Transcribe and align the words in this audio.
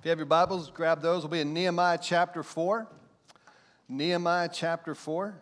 If 0.00 0.06
you 0.06 0.08
have 0.08 0.18
your 0.18 0.24
Bibles, 0.24 0.70
grab 0.70 1.02
those. 1.02 1.24
We'll 1.24 1.32
be 1.32 1.40
in 1.40 1.52
Nehemiah 1.52 1.98
chapter 2.00 2.42
4. 2.42 2.86
Nehemiah 3.86 4.48
chapter 4.50 4.94
4. 4.94 5.34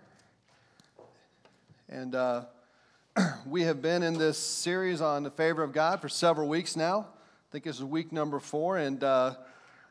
And 1.89 2.13
uh, 2.17 2.47
we 3.47 3.63
have 3.63 3.81
been 3.81 4.03
in 4.03 4.19
this 4.19 4.37
series 4.37 5.01
on 5.01 5.23
the 5.23 5.31
favor 5.31 5.63
of 5.63 5.71
God 5.71 6.01
for 6.01 6.09
several 6.09 6.49
weeks 6.49 6.75
now. 6.75 7.03
I 7.03 7.47
think 7.53 7.67
this 7.67 7.77
is 7.77 7.85
week 7.85 8.11
number 8.11 8.41
four. 8.41 8.79
And 8.79 9.05
uh, 9.05 9.37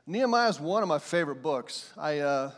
Nehemiah 0.05 0.49
is 0.49 0.59
one 0.59 0.83
of 0.83 0.89
my 0.89 0.99
favorite 0.99 1.41
books. 1.41 1.93
I, 1.97 2.19
uh, 2.19 2.51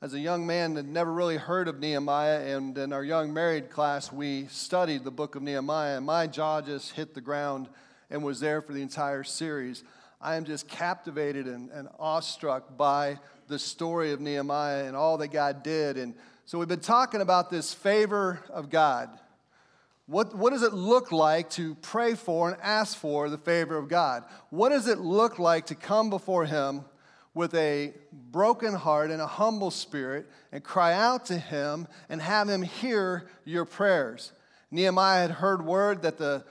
as 0.00 0.14
a 0.14 0.18
young 0.18 0.46
man, 0.46 0.76
had 0.76 0.88
never 0.88 1.12
really 1.12 1.36
heard 1.36 1.68
of 1.68 1.80
Nehemiah. 1.80 2.56
And 2.56 2.78
in 2.78 2.94
our 2.94 3.04
young 3.04 3.30
married 3.30 3.68
class, 3.68 4.10
we 4.10 4.46
studied 4.46 5.04
the 5.04 5.10
book 5.10 5.34
of 5.34 5.42
Nehemiah. 5.42 5.98
And 5.98 6.06
my 6.06 6.28
jaw 6.28 6.62
just 6.62 6.92
hit 6.92 7.12
the 7.12 7.20
ground 7.20 7.68
and 8.08 8.24
was 8.24 8.40
there 8.40 8.62
for 8.62 8.72
the 8.72 8.80
entire 8.80 9.22
series. 9.22 9.84
I 10.22 10.36
am 10.36 10.44
just 10.44 10.68
captivated 10.68 11.46
and, 11.46 11.68
and 11.70 11.88
awestruck 11.98 12.76
by 12.76 13.18
the 13.48 13.58
story 13.58 14.12
of 14.12 14.20
Nehemiah 14.20 14.84
and 14.84 14.94
all 14.94 15.18
that 15.18 15.28
God 15.28 15.64
did. 15.64 15.96
And 15.96 16.14
so 16.44 16.58
we've 16.58 16.68
been 16.68 16.78
talking 16.78 17.20
about 17.20 17.50
this 17.50 17.74
favor 17.74 18.38
of 18.48 18.70
God. 18.70 19.10
What, 20.06 20.36
what 20.36 20.50
does 20.50 20.62
it 20.62 20.72
look 20.72 21.10
like 21.10 21.50
to 21.50 21.74
pray 21.76 22.14
for 22.14 22.48
and 22.48 22.60
ask 22.62 22.96
for 22.96 23.28
the 23.30 23.38
favor 23.38 23.76
of 23.76 23.88
God? 23.88 24.24
What 24.50 24.68
does 24.68 24.86
it 24.86 24.98
look 24.98 25.40
like 25.40 25.66
to 25.66 25.74
come 25.74 26.08
before 26.08 26.44
Him 26.44 26.84
with 27.34 27.54
a 27.54 27.92
broken 28.12 28.74
heart 28.74 29.10
and 29.10 29.20
a 29.20 29.26
humble 29.26 29.72
spirit 29.72 30.26
and 30.52 30.62
cry 30.62 30.92
out 30.92 31.26
to 31.26 31.38
Him 31.38 31.88
and 32.08 32.22
have 32.22 32.48
Him 32.48 32.62
hear 32.62 33.28
your 33.44 33.64
prayers? 33.64 34.32
Nehemiah 34.70 35.22
had 35.22 35.30
heard 35.32 35.66
word 35.66 36.02
that 36.02 36.18
the 36.18 36.44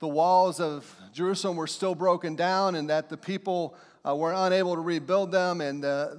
the 0.00 0.08
walls 0.08 0.60
of 0.60 0.92
Jerusalem 1.12 1.56
were 1.56 1.66
still 1.66 1.94
broken 1.94 2.34
down 2.34 2.74
and 2.74 2.90
that 2.90 3.08
the 3.08 3.16
people 3.16 3.76
uh, 4.06 4.16
were 4.16 4.32
unable 4.34 4.74
to 4.74 4.80
rebuild 4.80 5.30
them, 5.30 5.60
and 5.60 5.84
uh, 5.84 6.14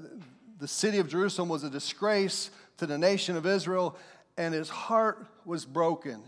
the 0.60 0.68
city 0.68 1.00
of 1.00 1.10
Jerusalem 1.10 1.50
was 1.50 1.64
a 1.64 1.70
disgrace 1.70 2.52
to 2.78 2.86
the 2.86 2.98
nation 2.98 3.36
of 3.36 3.46
Israel, 3.48 3.98
and 4.38 4.54
his 4.54 4.70
heart 4.70 5.26
was 5.46 5.66
broken. 5.66 6.22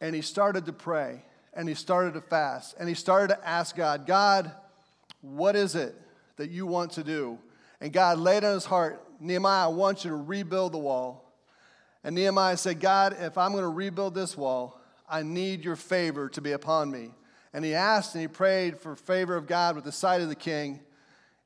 And 0.00 0.14
he 0.14 0.22
started 0.22 0.64
to 0.66 0.72
pray, 0.72 1.22
and 1.52 1.68
he 1.68 1.74
started 1.74 2.14
to 2.14 2.22
fast, 2.22 2.74
and 2.78 2.88
he 2.88 2.94
started 2.94 3.34
to 3.34 3.46
ask 3.46 3.76
God, 3.76 4.06
God, 4.06 4.50
what 5.20 5.56
is 5.56 5.74
it 5.74 5.94
that 6.36 6.50
you 6.50 6.66
want 6.66 6.92
to 6.92 7.04
do? 7.04 7.38
And 7.82 7.92
God 7.92 8.18
laid 8.18 8.44
on 8.44 8.54
his 8.54 8.64
heart, 8.64 9.02
Nehemiah, 9.20 9.64
I 9.64 9.68
want 9.68 10.04
you 10.04 10.10
to 10.10 10.16
rebuild 10.16 10.72
the 10.72 10.78
wall. 10.78 11.32
And 12.02 12.14
Nehemiah 12.14 12.56
said, 12.56 12.80
God, 12.80 13.16
if 13.20 13.36
I'm 13.36 13.52
going 13.52 13.64
to 13.64 13.68
rebuild 13.68 14.14
this 14.14 14.36
wall, 14.36 14.80
I 15.14 15.22
need 15.22 15.64
your 15.64 15.76
favor 15.76 16.28
to 16.30 16.40
be 16.40 16.50
upon 16.50 16.90
me. 16.90 17.12
And 17.52 17.64
he 17.64 17.72
asked 17.72 18.16
and 18.16 18.22
he 18.22 18.26
prayed 18.26 18.80
for 18.80 18.96
favor 18.96 19.36
of 19.36 19.46
God 19.46 19.76
with 19.76 19.84
the 19.84 19.92
sight 19.92 20.20
of 20.22 20.28
the 20.28 20.34
king. 20.34 20.80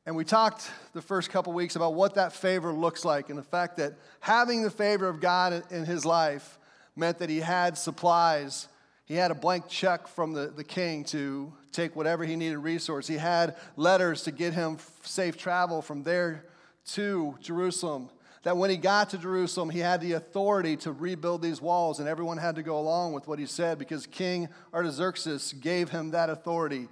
And 0.06 0.16
we 0.16 0.24
talked 0.24 0.70
the 0.94 1.02
first 1.02 1.28
couple 1.28 1.52
weeks 1.52 1.76
about 1.76 1.92
what 1.92 2.14
that 2.14 2.32
favor 2.32 2.72
looks 2.72 3.04
like 3.04 3.28
and 3.28 3.38
the 3.38 3.42
fact 3.42 3.76
that 3.76 3.92
having 4.20 4.62
the 4.62 4.70
favor 4.70 5.06
of 5.06 5.20
God 5.20 5.64
in 5.70 5.84
his 5.84 6.06
life 6.06 6.58
meant 6.96 7.18
that 7.18 7.28
he 7.28 7.40
had 7.40 7.76
supplies. 7.76 8.68
He 9.04 9.16
had 9.16 9.30
a 9.30 9.34
blank 9.34 9.68
check 9.68 10.08
from 10.08 10.32
the, 10.32 10.46
the 10.46 10.64
king 10.64 11.04
to 11.04 11.52
take 11.70 11.94
whatever 11.94 12.24
he 12.24 12.36
needed 12.36 12.56
resource. 12.56 13.06
He 13.06 13.18
had 13.18 13.54
letters 13.76 14.22
to 14.22 14.30
get 14.30 14.54
him 14.54 14.78
safe 15.02 15.36
travel 15.36 15.82
from 15.82 16.04
there 16.04 16.46
to 16.92 17.36
Jerusalem 17.42 18.08
that 18.48 18.56
when 18.56 18.70
he 18.70 18.78
got 18.78 19.10
to 19.10 19.18
Jerusalem, 19.18 19.68
he 19.68 19.80
had 19.80 20.00
the 20.00 20.14
authority 20.14 20.74
to 20.78 20.90
rebuild 20.90 21.42
these 21.42 21.60
walls, 21.60 22.00
and 22.00 22.08
everyone 22.08 22.38
had 22.38 22.54
to 22.54 22.62
go 22.62 22.78
along 22.78 23.12
with 23.12 23.28
what 23.28 23.38
he 23.38 23.44
said 23.44 23.78
because 23.78 24.06
King 24.06 24.48
Artaxerxes 24.72 25.52
gave 25.52 25.90
him 25.90 26.12
that 26.12 26.30
authority. 26.30 26.88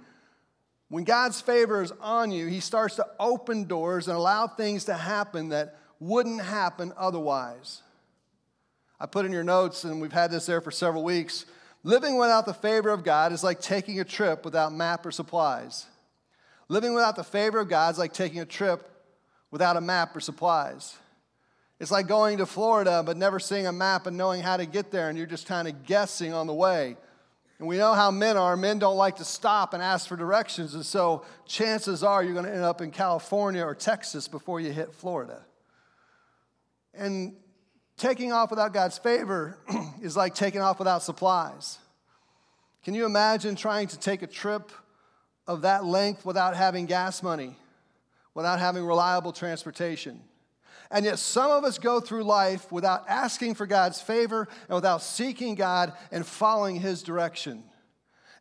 When 0.89 1.03
God's 1.03 1.41
favor 1.41 1.81
is 1.81 1.91
on 1.99 2.29
you, 2.29 2.45
he 2.45 2.59
starts 2.59 2.97
to 2.97 3.07
open 3.19 3.63
doors 3.63 4.07
and 4.07 4.15
allow 4.15 4.45
things 4.45 4.85
to 4.85 4.93
happen 4.93 5.49
that 5.49 5.79
wouldn't 5.99 6.43
happen 6.43 6.93
otherwise. 6.95 7.81
I 8.99 9.07
put 9.07 9.25
in 9.25 9.31
your 9.31 9.43
notes, 9.43 9.83
and 9.83 9.99
we've 9.99 10.13
had 10.13 10.29
this 10.29 10.45
there 10.45 10.61
for 10.61 10.69
several 10.69 11.03
weeks. 11.03 11.47
Living 11.81 12.19
without 12.19 12.45
the 12.45 12.53
favor 12.53 12.89
of 12.89 13.03
God 13.03 13.33
is 13.33 13.43
like 13.43 13.61
taking 13.61 13.99
a 13.99 14.05
trip 14.05 14.45
without 14.45 14.73
map 14.73 15.03
or 15.07 15.11
supplies. 15.11 15.87
Living 16.69 16.93
without 16.93 17.15
the 17.15 17.23
favor 17.23 17.59
of 17.59 17.67
God 17.67 17.95
is 17.95 17.97
like 17.97 18.13
taking 18.13 18.41
a 18.41 18.45
trip 18.45 18.87
without 19.49 19.75
a 19.75 19.81
map 19.81 20.15
or 20.15 20.19
supplies. 20.19 20.95
It's 21.79 21.91
like 21.91 22.07
going 22.07 22.39
to 22.39 22.45
Florida 22.45 23.03
but 23.05 23.17
never 23.17 23.39
seeing 23.39 23.67
a 23.67 23.71
map 23.71 24.07
and 24.07 24.17
knowing 24.17 24.41
how 24.41 24.57
to 24.57 24.65
get 24.65 24.91
there, 24.91 25.09
and 25.09 25.17
you're 25.17 25.27
just 25.27 25.47
kind 25.47 25.67
of 25.67 25.85
guessing 25.85 26.33
on 26.33 26.47
the 26.47 26.53
way. 26.53 26.97
And 27.59 27.67
we 27.67 27.77
know 27.77 27.93
how 27.93 28.11
men 28.11 28.37
are. 28.37 28.55
Men 28.55 28.77
don't 28.77 28.97
like 28.97 29.15
to 29.17 29.25
stop 29.25 29.73
and 29.73 29.81
ask 29.81 30.07
for 30.07 30.15
directions, 30.15 30.75
and 30.75 30.85
so 30.85 31.25
chances 31.45 32.03
are 32.03 32.23
you're 32.23 32.33
going 32.33 32.45
to 32.45 32.53
end 32.53 32.63
up 32.63 32.81
in 32.81 32.91
California 32.91 33.63
or 33.63 33.73
Texas 33.73 34.27
before 34.27 34.59
you 34.59 34.71
hit 34.71 34.93
Florida. 34.93 35.43
And 36.93 37.35
taking 37.97 38.31
off 38.31 38.49
without 38.49 38.73
God's 38.73 38.97
favor 38.97 39.57
is 40.01 40.15
like 40.15 40.35
taking 40.35 40.61
off 40.61 40.79
without 40.79 41.03
supplies. 41.03 41.79
Can 42.83 42.93
you 42.93 43.05
imagine 43.05 43.55
trying 43.55 43.87
to 43.89 43.99
take 43.99 44.21
a 44.21 44.27
trip 44.27 44.71
of 45.47 45.61
that 45.61 45.83
length 45.83 46.25
without 46.25 46.55
having 46.55 46.85
gas 46.85 47.23
money, 47.23 47.57
without 48.33 48.59
having 48.59 48.83
reliable 48.83 49.31
transportation? 49.31 50.21
And 50.89 51.03
yet, 51.03 51.19
some 51.19 51.51
of 51.51 51.63
us 51.63 51.77
go 51.77 51.99
through 51.99 52.23
life 52.23 52.71
without 52.71 53.07
asking 53.09 53.55
for 53.55 53.65
God's 53.65 53.99
favor 53.99 54.47
and 54.67 54.75
without 54.75 55.01
seeking 55.01 55.55
God 55.55 55.93
and 56.11 56.25
following 56.25 56.77
His 56.77 57.03
direction. 57.03 57.63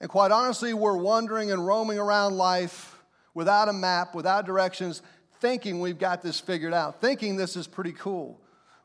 And 0.00 0.08
quite 0.08 0.30
honestly, 0.30 0.72
we're 0.74 0.96
wandering 0.96 1.50
and 1.50 1.66
roaming 1.66 1.98
around 1.98 2.36
life 2.36 3.02
without 3.34 3.68
a 3.68 3.72
map, 3.72 4.14
without 4.14 4.46
directions, 4.46 5.02
thinking 5.40 5.80
we've 5.80 5.98
got 5.98 6.22
this 6.22 6.38
figured 6.38 6.72
out, 6.72 7.00
thinking 7.00 7.36
this 7.36 7.56
is 7.56 7.66
pretty 7.66 7.92
cool. 7.92 8.40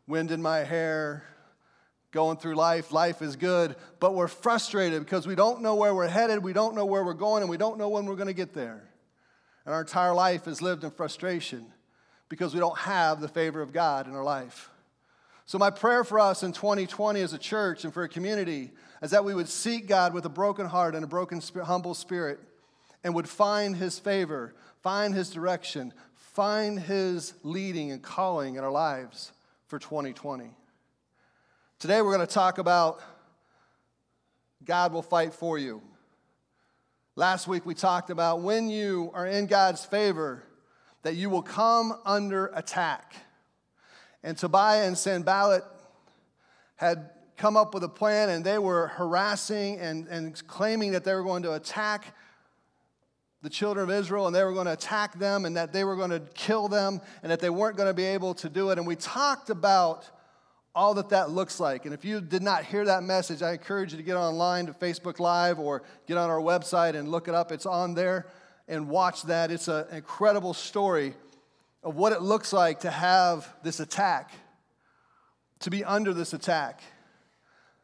Wind 0.08 0.32
in 0.32 0.42
my 0.42 0.60
hair, 0.60 1.24
going 2.12 2.38
through 2.38 2.56
life, 2.56 2.92
life 2.92 3.22
is 3.22 3.36
good, 3.36 3.76
but 4.00 4.16
we're 4.16 4.28
frustrated 4.28 5.04
because 5.04 5.28
we 5.28 5.36
don't 5.36 5.62
know 5.62 5.76
where 5.76 5.94
we're 5.94 6.08
headed, 6.08 6.44
we 6.44 6.54
don't 6.54 6.76
know 6.76 6.86
where 6.86 7.04
we're 7.04 7.14
going, 7.14 7.44
and 7.44 7.50
we 7.50 7.58
don't 7.58 7.78
know 7.78 7.90
when 7.90 8.06
we're 8.06 8.16
going 8.16 8.28
to 8.28 8.34
get 8.34 8.54
there. 8.54 8.90
And 9.66 9.74
our 9.74 9.82
entire 9.82 10.14
life 10.14 10.48
is 10.48 10.62
lived 10.62 10.84
in 10.84 10.92
frustration 10.92 11.68
because 12.32 12.54
we 12.54 12.62
don't 12.62 12.78
have 12.78 13.20
the 13.20 13.28
favor 13.28 13.62
of 13.62 13.74
God 13.74 14.08
in 14.08 14.16
our 14.16 14.24
life. 14.24 14.70
So, 15.46 15.58
my 15.58 15.70
prayer 15.70 16.06
for 16.06 16.18
us 16.18 16.44
in 16.44 16.54
2020 16.54 17.20
as 17.20 17.34
a 17.34 17.38
church 17.38 17.84
and 17.84 17.94
for 17.94 18.04
a 18.04 18.10
community 18.10 18.72
is 19.04 19.12
that 19.12 19.26
we 19.26 19.36
would 19.36 19.50
seek 19.50 19.86
God 19.86 20.14
with 20.14 20.24
a 20.26 20.30
broken 20.30 20.66
heart 20.66 20.96
and 20.96 21.04
a 21.04 21.08
broken, 21.08 21.42
humble 21.62 21.94
spirit 21.94 22.40
and 23.04 23.14
would 23.14 23.28
find 23.28 23.76
His 23.76 24.00
favor, 24.00 24.56
find 24.82 25.14
His 25.14 25.30
direction, 25.30 25.92
find 26.16 26.80
His 26.80 27.34
leading 27.44 27.92
and 27.92 28.02
calling 28.02 28.56
in 28.56 28.64
our 28.64 28.72
lives 28.72 29.34
for 29.68 29.78
2020. 29.78 30.52
Today, 31.80 32.02
we're 32.02 32.16
going 32.16 32.26
to 32.26 32.34
talk 32.34 32.60
about 32.60 33.02
God 34.64 34.94
will 34.94 35.02
fight 35.02 35.34
for 35.34 35.58
you. 35.58 35.82
Last 37.18 37.50
week, 37.50 37.66
we 37.66 37.74
talked 37.74 38.10
about 38.10 38.40
when 38.40 38.70
you 38.70 39.12
are 39.14 39.28
in 39.28 39.48
God's 39.48 39.84
favor, 39.84 40.44
that 41.04 41.16
you 41.16 41.30
will 41.30 41.42
come 41.42 41.94
under 42.06 42.48
attack. 42.48 43.16
And 44.24 44.38
Tobiah 44.38 44.86
and 44.86 44.98
Sanballat 44.98 45.64
had 46.76 47.10
come 47.38 47.58
up 47.58 47.74
with 47.74 47.84
a 47.84 47.90
plan 47.90 48.30
and 48.30 48.46
they 48.46 48.60
were 48.60 48.88
harassing 48.88 49.80
and, 49.80 50.08
and 50.08 50.48
claiming 50.48 50.92
that 50.92 51.04
they 51.04 51.14
were 51.14 51.24
going 51.24 51.44
to 51.44 51.54
attack 51.54 52.16
the 53.42 53.50
children 53.50 53.90
of 53.90 53.96
Israel 53.96 54.28
and 54.28 54.36
they 54.36 54.44
were 54.44 54.54
going 54.54 54.68
to 54.68 54.74
attack 54.74 55.18
them 55.18 55.46
and 55.46 55.58
that 55.58 55.74
they 55.74 55.84
were 55.84 55.96
going 55.96 56.12
to 56.12 56.20
kill 56.36 56.68
them 56.68 57.02
and 57.24 57.32
that 57.32 57.40
they 57.40 57.50
weren't 57.50 57.78
going 57.78 57.90
to 57.90 57.94
be 57.94 58.06
able 58.06 58.36
to 58.36 58.48
do 58.48 58.70
it. 58.70 58.78
And 58.78 58.86
we 58.86 58.96
talked 58.96 59.50
about 59.50 60.08
all 60.76 60.94
that 60.94 61.10
that 61.10 61.32
looks 61.32 61.60
like. 61.60 61.86
And 61.86 61.94
if 61.94 62.06
you 62.06 62.22
did 62.22 62.44
not 62.44 62.64
hear 62.64 62.86
that 62.86 63.02
message, 63.02 63.42
I 63.42 63.54
encourage 63.54 63.92
you 63.92 63.98
to 63.98 64.04
get 64.04 64.16
online 64.16 64.68
to 64.68 64.74
Facebook 64.74 65.20
Live 65.20 65.60
or 65.60 65.82
get 66.08 66.18
on 66.18 66.30
our 66.30 66.40
website 66.40 66.96
and 66.96 67.10
look 67.10 67.28
it 67.28 67.34
up. 67.34 67.52
It's 67.52 67.66
on 67.66 67.96
there 67.96 68.28
and 68.72 68.88
watch 68.88 69.24
that. 69.24 69.52
It's 69.52 69.68
an 69.68 69.86
incredible 69.92 70.54
story 70.54 71.14
of 71.84 71.96
what 71.98 72.14
it 72.14 72.22
looks 72.22 72.54
like 72.54 72.80
to 72.80 72.90
have 72.90 73.54
this 73.64 73.82
attack, 73.82 74.32
to 75.60 75.70
be 75.70 75.84
under 75.84 76.14
this 76.14 76.34
attack. 76.34 76.82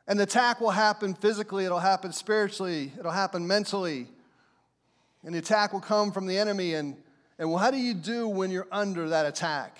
And 0.07 0.17
the 0.17 0.23
attack 0.23 0.61
will 0.61 0.71
happen 0.71 1.13
physically, 1.13 1.65
it'll 1.65 1.79
happen 1.79 2.13
spiritually, 2.13 2.93
it'll 2.97 3.11
happen 3.11 3.45
mentally. 3.45 4.07
And 5.25 5.35
the 5.35 5.39
attack 5.39 5.73
will 5.73 5.81
come 5.81 6.13
from 6.13 6.25
the 6.25 6.37
enemy. 6.37 6.73
And, 6.75 6.95
and 7.37 7.49
well, 7.49 7.57
how 7.57 7.69
do 7.69 7.77
you 7.77 7.93
do 7.93 8.29
when 8.29 8.49
you're 8.49 8.67
under 8.71 9.09
that 9.09 9.25
attack? 9.25 9.77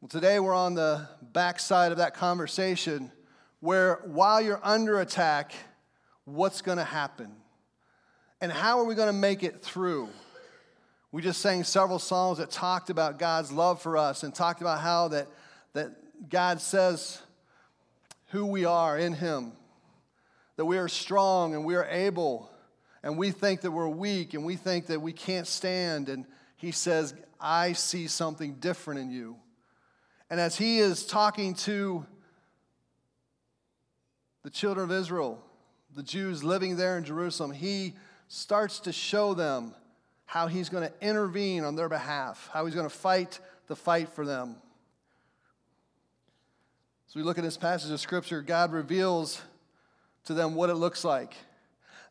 Well, 0.00 0.08
today 0.08 0.38
we're 0.38 0.54
on 0.54 0.74
the 0.74 1.08
backside 1.32 1.90
of 1.90 1.98
that 1.98 2.14
conversation 2.14 3.10
where 3.58 4.00
while 4.04 4.40
you're 4.40 4.60
under 4.62 5.00
attack, 5.00 5.52
what's 6.26 6.62
going 6.62 6.78
to 6.78 6.84
happen? 6.84 7.41
And 8.42 8.50
how 8.50 8.80
are 8.80 8.84
we 8.84 8.96
going 8.96 9.06
to 9.06 9.12
make 9.12 9.44
it 9.44 9.62
through? 9.62 10.08
We 11.12 11.22
just 11.22 11.40
sang 11.40 11.62
several 11.62 12.00
songs 12.00 12.38
that 12.38 12.50
talked 12.50 12.90
about 12.90 13.16
God's 13.20 13.52
love 13.52 13.80
for 13.80 13.96
us 13.96 14.24
and 14.24 14.34
talked 14.34 14.60
about 14.60 14.80
how 14.80 15.08
that, 15.08 15.28
that 15.74 16.28
God 16.28 16.60
says 16.60 17.22
who 18.30 18.46
we 18.46 18.64
are 18.64 18.98
in 18.98 19.12
Him, 19.12 19.52
that 20.56 20.64
we 20.64 20.76
are 20.76 20.88
strong 20.88 21.54
and 21.54 21.64
we 21.64 21.76
are 21.76 21.84
able, 21.84 22.50
And 23.04 23.16
we 23.16 23.30
think 23.30 23.60
that 23.60 23.70
we're 23.70 23.86
weak 23.86 24.34
and 24.34 24.44
we 24.44 24.56
think 24.56 24.86
that 24.86 25.00
we 25.00 25.12
can't 25.12 25.46
stand. 25.46 26.08
And 26.08 26.24
he 26.56 26.72
says, 26.72 27.14
I 27.40 27.74
see 27.74 28.08
something 28.08 28.54
different 28.54 28.98
in 28.98 29.10
you. 29.12 29.36
And 30.30 30.40
as 30.40 30.56
he 30.56 30.80
is 30.80 31.06
talking 31.06 31.54
to 31.54 32.04
the 34.42 34.50
children 34.50 34.90
of 34.90 34.96
Israel, 34.96 35.40
the 35.94 36.02
Jews 36.02 36.42
living 36.42 36.74
there 36.74 36.98
in 36.98 37.04
Jerusalem, 37.04 37.52
he 37.52 37.94
starts 38.32 38.80
to 38.80 38.92
show 38.92 39.34
them 39.34 39.74
how 40.24 40.46
he's 40.46 40.70
going 40.70 40.88
to 40.88 41.06
intervene 41.06 41.64
on 41.64 41.76
their 41.76 41.90
behalf, 41.90 42.48
how 42.50 42.64
he's 42.64 42.74
going 42.74 42.88
to 42.88 42.94
fight 42.94 43.38
the 43.66 43.76
fight 43.76 44.08
for 44.08 44.24
them. 44.24 44.56
As 47.06 47.14
we 47.14 47.22
look 47.22 47.36
at 47.36 47.44
this 47.44 47.58
passage 47.58 47.90
of 47.90 48.00
Scripture, 48.00 48.40
God 48.40 48.72
reveals 48.72 49.42
to 50.24 50.32
them 50.32 50.54
what 50.54 50.70
it 50.70 50.76
looks 50.76 51.04
like. 51.04 51.34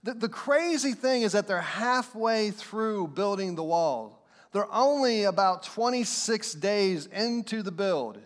The, 0.03 0.13
the 0.13 0.29
crazy 0.29 0.93
thing 0.93 1.23
is 1.23 1.31
that 1.31 1.47
they're 1.47 1.59
halfway 1.59 2.51
through 2.51 3.07
building 3.07 3.55
the 3.55 3.63
wall. 3.63 4.23
They're 4.51 4.71
only 4.71 5.23
about 5.23 5.63
26 5.63 6.53
days 6.53 7.07
into 7.07 7.63
the 7.63 7.71
build. 7.71 8.19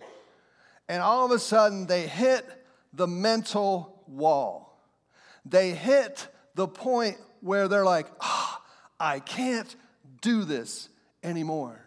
And 0.89 1.01
all 1.01 1.23
of 1.23 1.31
a 1.31 1.39
sudden, 1.39 1.87
they 1.87 2.07
hit 2.07 2.45
the 2.91 3.07
mental 3.07 4.03
wall. 4.05 4.81
They 5.45 5.71
hit 5.71 6.27
the 6.55 6.67
point 6.67 7.15
where 7.45 7.67
they're 7.67 7.85
like, 7.85 8.07
oh, 8.21 8.57
I 8.99 9.19
can't 9.19 9.73
do 10.21 10.45
this 10.45 10.89
anymore. 11.23 11.79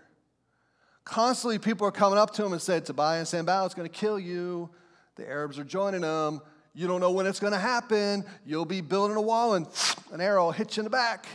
Constantly, 1.04 1.58
people 1.58 1.84
are 1.84 1.90
coming 1.90 2.16
up 2.16 2.32
to 2.34 2.44
him 2.44 2.52
and 2.52 2.62
said, 2.62 2.86
Tobiah 2.86 3.18
and 3.18 3.26
Sanballat 3.26 3.72
is 3.72 3.74
going 3.74 3.88
to 3.88 3.94
kill 3.94 4.20
you. 4.20 4.70
The 5.16 5.28
Arabs 5.28 5.58
are 5.58 5.64
joining 5.64 6.02
them. 6.02 6.40
You 6.74 6.86
don't 6.86 7.00
know 7.00 7.10
when 7.10 7.26
it's 7.26 7.40
going 7.40 7.54
to 7.54 7.58
happen. 7.58 8.24
You'll 8.46 8.66
be 8.66 8.80
building 8.82 9.16
a 9.16 9.20
wall 9.20 9.54
and 9.54 9.66
an 10.12 10.20
arrow 10.20 10.44
will 10.44 10.52
hit 10.52 10.76
you 10.76 10.82
in 10.82 10.84
the 10.84 10.90
back. 10.90 11.26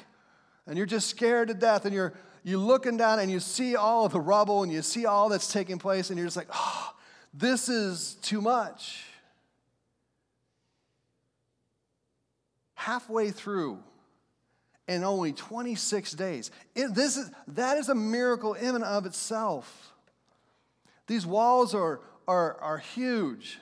And 0.68 0.78
you're 0.78 0.86
just 0.86 1.10
scared 1.10 1.50
to 1.50 1.54
death. 1.54 1.84
And 1.84 1.94
you're, 1.94 2.14
you're 2.46 2.60
looking 2.60 2.96
down 2.96 3.20
and 3.20 3.30
you 3.30 3.42
see 3.42 3.75
all 3.75 4.08
the 4.08 4.22
rubble 4.22 4.64
and 4.64 4.72
you 4.72 4.81
see 4.81 5.06
all 5.06 5.28
that's 5.28 5.52
taking 5.52 5.80
place. 5.80 6.12
And 6.12 6.18
you're 6.18 6.28
just 6.28 6.38
like, 6.38 6.48
oh, 6.54 6.94
this 7.34 7.68
is 7.68 8.16
too 8.22 8.40
much. 8.40 9.04
Halfway 12.75 13.31
through, 13.31 13.80
in 14.88 15.03
only 15.03 15.31
26 15.31 16.12
days. 16.13 16.51
It, 16.75 16.94
this 16.94 17.18
is, 17.18 17.31
that 17.50 17.77
is 17.77 17.89
a 17.89 17.95
miracle 17.95 18.53
in 18.53 18.75
and 18.75 18.83
of 18.83 19.06
itself. 19.06 19.94
These 21.07 21.25
walls 21.25 21.74
are, 21.74 22.01
are, 22.27 22.59
are 22.59 22.77
huge. 22.77 23.59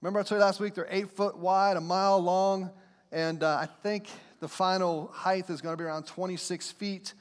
Remember, 0.00 0.20
I 0.20 0.22
told 0.22 0.38
you 0.38 0.44
last 0.44 0.60
week 0.60 0.74
they're 0.74 0.88
eight 0.90 1.10
foot 1.10 1.36
wide, 1.36 1.76
a 1.76 1.80
mile 1.80 2.20
long, 2.20 2.70
and 3.12 3.42
uh, 3.42 3.56
I 3.56 3.66
think 3.82 4.08
the 4.40 4.48
final 4.48 5.10
height 5.12 5.50
is 5.50 5.60
going 5.60 5.74
to 5.74 5.76
be 5.76 5.84
around 5.84 6.06
26 6.06 6.70
feet. 6.72 7.14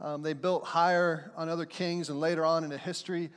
Um, 0.00 0.22
they 0.22 0.32
built 0.32 0.64
higher 0.64 1.32
on 1.36 1.48
other 1.48 1.66
kings, 1.66 2.10
and 2.10 2.20
later 2.20 2.44
on 2.44 2.64
in 2.64 2.70
the 2.70 2.78
history, 2.78 3.30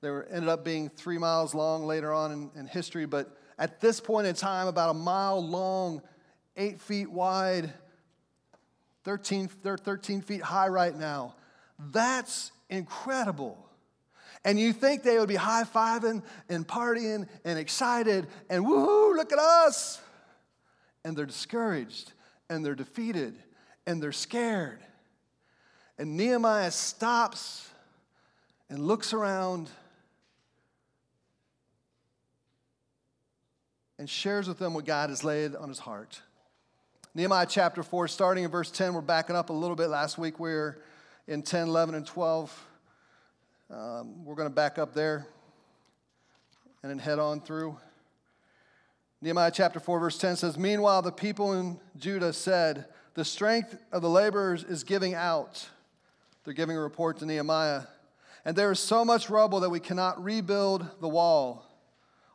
they 0.00 0.10
were, 0.10 0.26
ended 0.30 0.48
up 0.48 0.64
being 0.64 0.88
three 0.88 1.18
miles 1.18 1.54
long 1.54 1.84
later 1.84 2.12
on 2.12 2.32
in, 2.32 2.50
in 2.56 2.66
history. 2.66 3.06
But 3.06 3.36
at 3.58 3.80
this 3.80 4.00
point 4.00 4.26
in 4.26 4.34
time, 4.34 4.68
about 4.68 4.90
a 4.90 4.94
mile 4.94 5.44
long, 5.44 6.02
eight 6.56 6.80
feet 6.80 7.10
wide, 7.10 7.72
13, 9.04 9.50
they're 9.62 9.76
13 9.76 10.20
feet 10.22 10.42
high 10.42 10.68
right 10.68 10.94
now. 10.94 11.34
That's 11.78 12.52
incredible. 12.68 13.68
And 14.44 14.58
you 14.58 14.72
think 14.72 15.02
they 15.02 15.18
would 15.18 15.28
be 15.28 15.36
high 15.36 15.64
fiving 15.64 16.22
and 16.48 16.66
partying 16.66 17.28
and 17.44 17.58
excited 17.58 18.26
and 18.48 18.64
woohoo, 18.64 19.16
look 19.16 19.32
at 19.32 19.38
us. 19.38 20.00
And 21.04 21.16
they're 21.16 21.26
discouraged 21.26 22.12
and 22.48 22.64
they're 22.64 22.74
defeated 22.74 23.36
and 23.86 24.02
they're 24.02 24.12
scared. 24.12 24.80
And 25.98 26.16
Nehemiah 26.16 26.70
stops 26.70 27.68
and 28.70 28.78
looks 28.78 29.12
around 29.12 29.70
and 33.98 34.08
shares 34.08 34.46
with 34.46 34.58
them 34.58 34.74
what 34.74 34.84
God 34.84 35.10
has 35.10 35.24
laid 35.24 35.56
on 35.56 35.68
his 35.68 35.80
heart. 35.80 36.22
Nehemiah 37.14 37.46
chapter 37.48 37.82
4, 37.82 38.06
starting 38.06 38.44
in 38.44 38.50
verse 38.50 38.70
10, 38.70 38.92
we're 38.92 39.00
backing 39.00 39.34
up 39.34 39.48
a 39.48 39.52
little 39.52 39.74
bit. 39.74 39.88
Last 39.88 40.18
week 40.18 40.38
we 40.38 40.50
were 40.50 40.78
in 41.26 41.42
10, 41.42 41.68
11, 41.68 41.94
and 41.94 42.06
12. 42.06 42.66
Um, 43.70 44.24
we're 44.24 44.34
going 44.34 44.48
to 44.48 44.54
back 44.54 44.78
up 44.78 44.92
there 44.92 45.26
and 46.82 46.90
then 46.90 46.98
head 46.98 47.18
on 47.18 47.40
through. 47.40 47.78
Nehemiah 49.22 49.50
chapter 49.52 49.80
4, 49.80 49.98
verse 49.98 50.18
10 50.18 50.36
says, 50.36 50.58
Meanwhile, 50.58 51.02
the 51.02 51.10
people 51.10 51.58
in 51.58 51.80
Judah 51.96 52.32
said, 52.32 52.84
The 53.14 53.24
strength 53.24 53.76
of 53.90 54.02
the 54.02 54.10
laborers 54.10 54.62
is 54.62 54.84
giving 54.84 55.14
out. 55.14 55.66
They're 56.44 56.54
giving 56.54 56.76
a 56.76 56.80
report 56.80 57.18
to 57.18 57.26
Nehemiah. 57.26 57.82
And 58.44 58.54
there 58.54 58.70
is 58.70 58.80
so 58.80 59.04
much 59.04 59.30
rubble 59.30 59.60
that 59.60 59.70
we 59.70 59.80
cannot 59.80 60.22
rebuild 60.22 60.86
the 61.00 61.08
wall. 61.08 61.66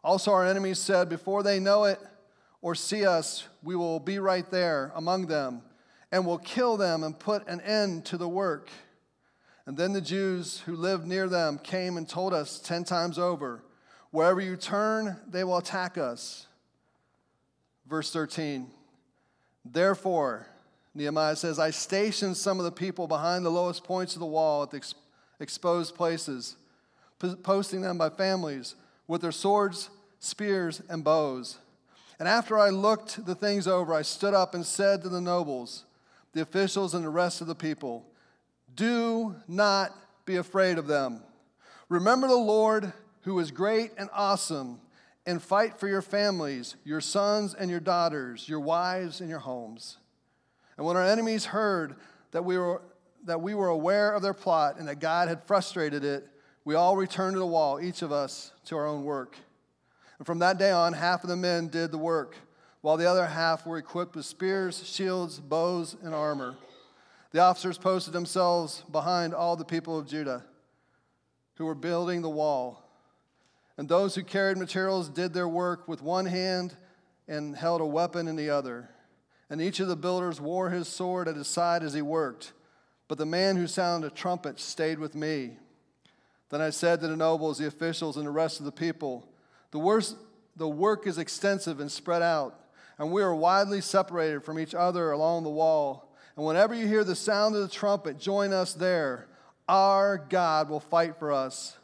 Also, 0.03 0.31
our 0.31 0.45
enemies 0.45 0.79
said, 0.79 1.09
Before 1.09 1.43
they 1.43 1.59
know 1.59 1.83
it 1.83 1.99
or 2.63 2.73
see 2.73 3.05
us, 3.05 3.45
we 3.61 3.75
will 3.75 3.99
be 3.99 4.17
right 4.17 4.49
there 4.49 4.93
among 4.95 5.27
them 5.27 5.61
and 6.11 6.25
will 6.25 6.37
kill 6.37 6.77
them 6.77 7.03
and 7.03 7.19
put 7.19 7.45
an 7.45 7.59
end 7.61 8.05
to 8.05 8.17
the 8.17 8.27
work. 8.27 8.69
And 9.65 9.75
then 9.77 9.91
the 9.91 10.01
Jews 10.01 10.61
who 10.65 10.75
lived 10.75 11.05
near 11.05 11.27
them 11.27 11.59
came 11.59 11.97
and 11.97 12.07
told 12.07 12.33
us 12.33 12.59
ten 12.59 12.85
times 12.85 13.19
over, 13.19 13.63
Wherever 14.11 14.39
you 14.39 14.55
turn, 14.55 15.17
they 15.27 15.43
will 15.43 15.57
attack 15.57 15.97
us. 15.97 16.47
Verse 17.87 18.11
13. 18.11 18.67
Therefore, 19.65 20.47
Nehemiah 20.95 21.35
says, 21.35 21.59
I 21.59 21.71
stationed 21.71 22.37
some 22.37 22.59
of 22.59 22.65
the 22.65 22.71
people 22.71 23.07
behind 23.07 23.43
the 23.43 23.49
lowest 23.49 23.83
points 23.83 24.13
of 24.13 24.19
the 24.19 24.25
wall 24.25 24.63
at 24.63 24.71
the 24.71 24.77
ex- 24.77 24.95
exposed 25.39 25.95
places, 25.95 26.55
posting 27.41 27.81
them 27.81 27.97
by 27.97 28.09
families 28.09 28.75
with 29.07 29.21
their 29.21 29.31
swords, 29.31 29.89
spears, 30.19 30.81
and 30.89 31.03
bows. 31.03 31.57
And 32.23 32.29
after 32.29 32.57
I 32.57 32.69
looked 32.69 33.25
the 33.25 33.35
things 33.35 33.67
over, 33.67 33.93
I 33.93 34.01
stood 34.01 34.33
up 34.33 34.55
and 34.55 34.65
said 34.65 35.01
to 35.01 35.09
the 35.09 35.19
nobles, 35.19 35.83
the 36.31 36.41
officials, 36.41 36.93
and 36.93 37.03
the 37.03 37.09
rest 37.09 37.41
of 37.41 37.47
the 37.47 37.53
people, 37.53 38.05
do 38.73 39.35
not 39.45 39.93
be 40.23 40.37
afraid 40.37 40.77
of 40.77 40.87
them. 40.87 41.21
Remember 41.89 42.29
the 42.29 42.37
Lord 42.37 42.93
who 43.23 43.37
is 43.39 43.51
great 43.51 43.91
and 43.97 44.09
awesome, 44.13 44.79
and 45.25 45.43
fight 45.43 45.77
for 45.77 45.89
your 45.89 46.01
families, 46.01 46.77
your 46.85 47.01
sons 47.01 47.55
and 47.55 47.69
your 47.69 47.81
daughters, 47.81 48.47
your 48.47 48.61
wives 48.61 49.19
and 49.19 49.29
your 49.29 49.39
homes. 49.39 49.97
And 50.77 50.85
when 50.85 50.95
our 50.95 51.05
enemies 51.05 51.43
heard 51.43 51.97
that 52.31 52.45
we 52.45 52.57
were, 52.57 52.83
that 53.25 53.41
we 53.41 53.53
were 53.53 53.67
aware 53.67 54.13
of 54.13 54.21
their 54.21 54.33
plot 54.33 54.79
and 54.79 54.87
that 54.87 55.01
God 55.01 55.27
had 55.27 55.43
frustrated 55.43 56.05
it, 56.05 56.25
we 56.63 56.75
all 56.75 56.95
returned 56.95 57.33
to 57.33 57.39
the 57.39 57.45
wall, 57.45 57.81
each 57.81 58.01
of 58.01 58.13
us 58.13 58.53
to 58.67 58.77
our 58.77 58.87
own 58.87 59.03
work. 59.03 59.35
And 60.23 60.25
from 60.25 60.39
that 60.39 60.57
day 60.57 60.71
on, 60.71 60.93
half 60.93 61.25
of 61.25 61.29
the 61.29 61.35
men 61.35 61.67
did 61.67 61.91
the 61.91 61.97
work, 61.97 62.37
while 62.79 62.95
the 62.95 63.09
other 63.09 63.25
half 63.25 63.65
were 63.65 63.77
equipped 63.77 64.15
with 64.15 64.23
spears, 64.23 64.81
shields, 64.87 65.37
bows, 65.37 65.97
and 66.01 66.15
armor. 66.15 66.55
The 67.31 67.41
officers 67.41 67.77
posted 67.77 68.13
themselves 68.13 68.85
behind 68.89 69.33
all 69.33 69.57
the 69.57 69.65
people 69.65 69.99
of 69.99 70.07
Judah 70.07 70.45
who 71.55 71.65
were 71.65 71.75
building 71.75 72.21
the 72.21 72.29
wall. 72.29 72.89
And 73.77 73.89
those 73.89 74.15
who 74.15 74.23
carried 74.23 74.55
materials 74.55 75.09
did 75.09 75.33
their 75.33 75.45
work 75.45 75.89
with 75.89 76.01
one 76.01 76.27
hand 76.27 76.73
and 77.27 77.53
held 77.53 77.81
a 77.81 77.85
weapon 77.85 78.29
in 78.29 78.37
the 78.37 78.49
other. 78.49 78.91
And 79.49 79.61
each 79.61 79.81
of 79.81 79.89
the 79.89 79.97
builders 79.97 80.39
wore 80.39 80.69
his 80.69 80.87
sword 80.87 81.27
at 81.27 81.35
his 81.35 81.49
side 81.49 81.83
as 81.83 81.93
he 81.93 82.01
worked. 82.01 82.53
But 83.09 83.17
the 83.17 83.25
man 83.25 83.57
who 83.57 83.67
sounded 83.67 84.13
a 84.13 84.15
trumpet 84.15 84.61
stayed 84.61 84.99
with 84.99 85.15
me. 85.15 85.57
Then 86.47 86.61
I 86.61 86.69
said 86.69 87.01
to 87.01 87.09
the 87.09 87.17
nobles, 87.17 87.57
the 87.57 87.67
officials, 87.67 88.15
and 88.15 88.25
the 88.25 88.31
rest 88.31 88.61
of 88.61 88.65
the 88.65 88.71
people, 88.71 89.27
the, 89.73 89.79
worst, 89.79 90.15
the 90.55 90.69
work 90.69 91.07
is 91.07 91.17
extensive 91.17 91.79
and 91.79 91.91
spread 91.91 92.21
out, 92.21 92.59
and 92.99 93.11
we 93.11 93.23
are 93.23 93.33
widely 93.33 93.81
separated 93.81 94.43
from 94.43 94.59
each 94.59 94.75
other 94.75 95.11
along 95.11 95.43
the 95.43 95.49
wall. 95.49 96.15
And 96.35 96.45
whenever 96.45 96.75
you 96.75 96.87
hear 96.87 97.03
the 97.03 97.15
sound 97.15 97.55
of 97.55 97.63
the 97.63 97.67
trumpet, 97.67 98.19
join 98.19 98.53
us 98.53 98.75
there. 98.75 99.27
Our 99.67 100.19
God 100.29 100.69
will 100.69 100.79
fight 100.79 101.17
for 101.17 101.31
us. 101.31 101.75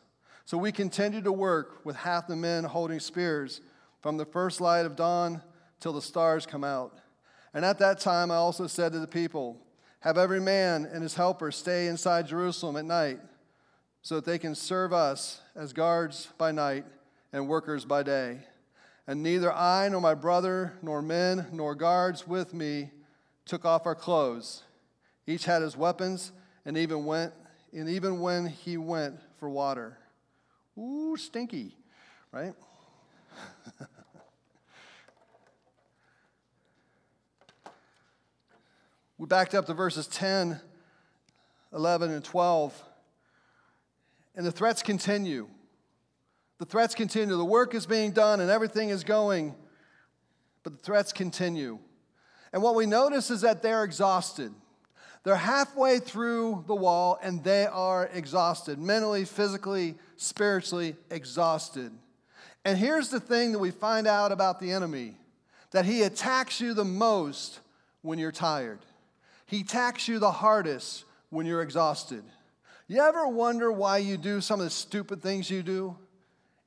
So 0.46 0.56
we 0.56 0.72
continued 0.72 1.24
to 1.24 1.32
work 1.32 1.84
with 1.84 1.96
half 1.96 2.28
the 2.28 2.36
men 2.36 2.64
holding 2.64 3.00
spears 3.00 3.60
from 4.04 4.18
the 4.18 4.26
first 4.26 4.62
light 4.62 4.86
of 4.86 4.96
dawn 4.96 5.42
till 5.80 5.94
the 5.94 6.02
stars 6.02 6.46
come 6.46 6.64
out. 6.64 6.96
And 7.56 7.66
at 7.66 7.80
that 7.80 8.00
time 8.00 8.30
I 8.30 8.36
also 8.36 8.68
said 8.68 8.92
to 8.92 9.00
the 9.00 9.08
people, 9.08 9.58
Have 10.02 10.20
every 10.20 10.40
man 10.40 10.86
and 10.86 11.02
his 11.02 11.16
helper 11.16 11.52
stay 11.52 11.88
inside 11.88 12.28
Jerusalem 12.28 12.78
at 12.78 12.86
night, 12.86 13.20
so 14.04 14.16
that 14.16 14.26
they 14.26 14.38
can 14.38 14.54
serve 14.54 14.94
us 14.94 15.42
as 15.56 15.74
guards 15.74 16.28
by 16.38 16.52
night 16.52 16.86
and 17.32 17.48
workers 17.48 17.86
by 17.86 18.04
day. 18.04 18.40
And 19.08 19.24
neither 19.24 19.52
I 19.52 19.90
nor 19.90 20.02
my 20.02 20.14
brother, 20.14 20.74
nor 20.82 21.02
men, 21.02 21.48
nor 21.52 21.76
guards 21.76 22.28
with 22.28 22.54
me 22.54 22.92
took 23.46 23.66
off 23.66 23.86
our 23.86 23.96
clothes. 23.96 24.64
Each 25.26 25.46
had 25.46 25.62
his 25.62 25.76
weapons, 25.76 26.32
and 26.66 26.78
even 26.78 27.06
went, 27.06 27.34
and 27.74 27.90
even 27.90 28.20
when 28.20 28.48
he 28.48 28.78
went 28.78 29.16
for 29.38 29.50
water. 29.50 29.98
Ooh, 30.78 31.16
stinky, 31.18 31.76
right? 32.32 32.54
We 39.20 39.26
backed 39.28 39.54
up 39.54 39.66
to 39.66 39.74
verses 39.74 40.08
10, 40.08 40.62
11, 41.74 42.12
and 42.12 42.24
12. 42.24 42.84
And 44.34 44.46
the 44.46 44.52
threats 44.52 44.82
continue. 44.82 45.50
The 46.60 46.66
threats 46.66 46.94
continue. 46.94 47.36
The 47.36 47.46
work 47.46 47.74
is 47.74 47.86
being 47.86 48.12
done 48.12 48.42
and 48.42 48.52
everything 48.52 48.90
is 48.90 49.04
going, 49.04 49.56
but 50.64 50.74
the 50.74 50.84
threats 50.84 51.14
continue. 51.14 51.80
And 52.52 52.62
what 52.62 52.76
we 52.76 52.86
notice 52.86 53.32
is 53.32 53.42
that 53.42 53.62
they're 53.62 53.84
exhausted. 53.84 54.54
They're 55.24 55.36
halfway 55.36 56.00
through 56.00 56.66
the 56.68 56.76
wall 56.76 57.18
and 57.22 57.44
they 57.44 57.66
are 57.66 58.10
exhausted, 58.14 58.78
mentally, 58.78 59.26
physically, 59.26 59.96
spiritually 60.18 60.96
exhausted. 61.10 61.92
And 62.66 62.78
here's 62.78 63.10
the 63.10 63.20
thing 63.20 63.54
that 63.54 63.60
we 63.60 63.72
find 63.72 64.06
out 64.08 64.32
about 64.32 64.60
the 64.60 64.72
enemy 64.72 65.16
that 65.72 65.86
he 65.86 66.02
attacks 66.04 66.60
you 66.60 66.74
the 66.74 66.86
most 66.86 67.60
when 68.02 68.18
you're 68.18 68.32
tired, 68.32 68.80
he 69.46 69.62
attacks 69.62 70.08
you 70.08 70.20
the 70.20 70.32
hardest 70.32 71.06
when 71.30 71.46
you're 71.46 71.62
exhausted. 71.62 72.24
You 72.88 73.02
ever 73.02 73.28
wonder 73.28 73.72
why 73.72 74.00
you 74.00 74.18
do 74.18 74.42
some 74.42 74.60
of 74.60 74.66
the 74.66 74.72
stupid 74.72 75.22
things 75.22 75.50
you 75.50 75.62
do? 75.62 75.96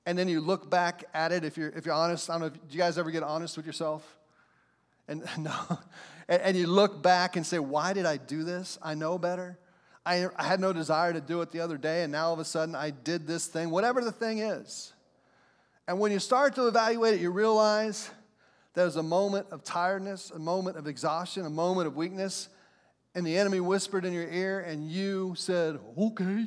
And 0.05 0.19
then 0.19 0.29
you 0.29 0.41
look 0.41 0.69
back 0.69 1.05
at 1.15 1.33
it 1.33 1.45
if 1.45 1.57
you're, 1.57 1.71
if 1.71 1.87
you're 1.87 1.95
honest. 1.95 2.29
I 2.29 2.35
don't 2.35 2.41
know, 2.41 2.47
if, 2.47 2.55
do 2.55 2.61
you 2.71 2.79
guys 2.79 2.99
ever 2.99 3.11
get 3.11 3.23
honest 3.23 3.57
with 3.57 3.67
yourself? 3.67 4.19
And 5.09 5.23
no, 5.39 5.53
and, 6.29 6.43
and 6.43 6.57
you 6.57 6.67
look 6.67 7.03
back 7.03 7.37
and 7.37 7.47
say, 7.47 7.59
why 7.59 7.93
did 7.93 8.07
I 8.07 8.17
do 8.17 8.43
this? 8.43 8.79
I 8.83 8.95
know 8.95 9.19
better. 9.19 9.59
I, 10.05 10.27
I 10.37 10.45
had 10.45 10.59
no 10.59 10.73
desire 10.73 11.13
to 11.13 11.21
do 11.21 11.43
it 11.43 11.53
the 11.53 11.61
other 11.61 11.77
day, 11.77 12.03
and 12.03 12.11
now 12.11 12.27
all 12.27 12.33
of 12.33 12.41
a 12.41 12.45
sudden 12.45 12.75
I 12.75 12.91
did 12.91 13.27
this 13.27 13.47
thing, 13.47 13.71
whatever 13.71 14.03
the 14.03 14.11
thing 14.11 14.39
is. 14.39 14.93
And 15.87 16.01
when 16.01 16.11
you 16.11 16.19
start 16.19 16.55
to 16.57 16.67
evaluate 16.67 17.15
it, 17.15 17.21
you 17.21 17.31
realize 17.31 18.11
there's 18.75 18.97
a 18.97 19.03
moment 19.03 19.47
of 19.51 19.63
tiredness, 19.63 20.31
a 20.31 20.39
moment 20.39 20.77
of 20.77 20.87
exhaustion, 20.89 21.47
a 21.47 21.51
moment 21.51 21.87
of 21.87 21.95
weakness, 21.95 22.49
and 23.15 23.27
the 23.27 23.37
enemy 23.37 23.61
whispered 23.61 24.05
in 24.05 24.13
your 24.13 24.29
ear, 24.29 24.61
and 24.61 24.91
you 24.91 25.35
said, 25.37 25.79
okay, 25.97 26.47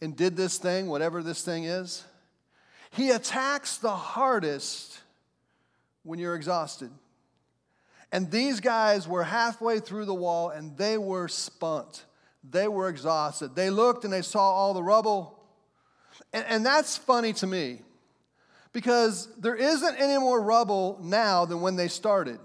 and 0.00 0.16
did 0.16 0.36
this 0.36 0.58
thing, 0.58 0.86
whatever 0.86 1.22
this 1.22 1.42
thing 1.42 1.64
is. 1.64 2.04
He 2.94 3.10
attacks 3.10 3.78
the 3.78 3.94
hardest 3.94 5.00
when 6.04 6.20
you're 6.20 6.36
exhausted. 6.36 6.90
And 8.12 8.30
these 8.30 8.60
guys 8.60 9.08
were 9.08 9.24
halfway 9.24 9.80
through 9.80 10.04
the 10.04 10.14
wall 10.14 10.50
and 10.50 10.76
they 10.76 10.96
were 10.96 11.26
spent. 11.26 12.04
They 12.48 12.68
were 12.68 12.88
exhausted. 12.88 13.56
They 13.56 13.70
looked 13.70 14.04
and 14.04 14.12
they 14.12 14.22
saw 14.22 14.48
all 14.48 14.74
the 14.74 14.82
rubble. 14.82 15.42
And, 16.32 16.44
and 16.48 16.64
that's 16.64 16.96
funny 16.96 17.32
to 17.34 17.46
me 17.48 17.80
because 18.72 19.28
there 19.38 19.56
isn't 19.56 19.96
any 19.96 20.18
more 20.18 20.40
rubble 20.40 21.00
now 21.02 21.46
than 21.46 21.60
when 21.62 21.74
they 21.74 21.88
started. 21.88 22.38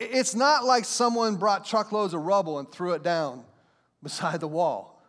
It's 0.00 0.34
not 0.34 0.64
like 0.64 0.84
someone 0.84 1.36
brought 1.36 1.64
truckloads 1.64 2.14
of 2.14 2.22
rubble 2.22 2.58
and 2.58 2.70
threw 2.70 2.94
it 2.94 3.04
down 3.04 3.44
beside 4.02 4.40
the 4.40 4.48
wall. 4.48 5.00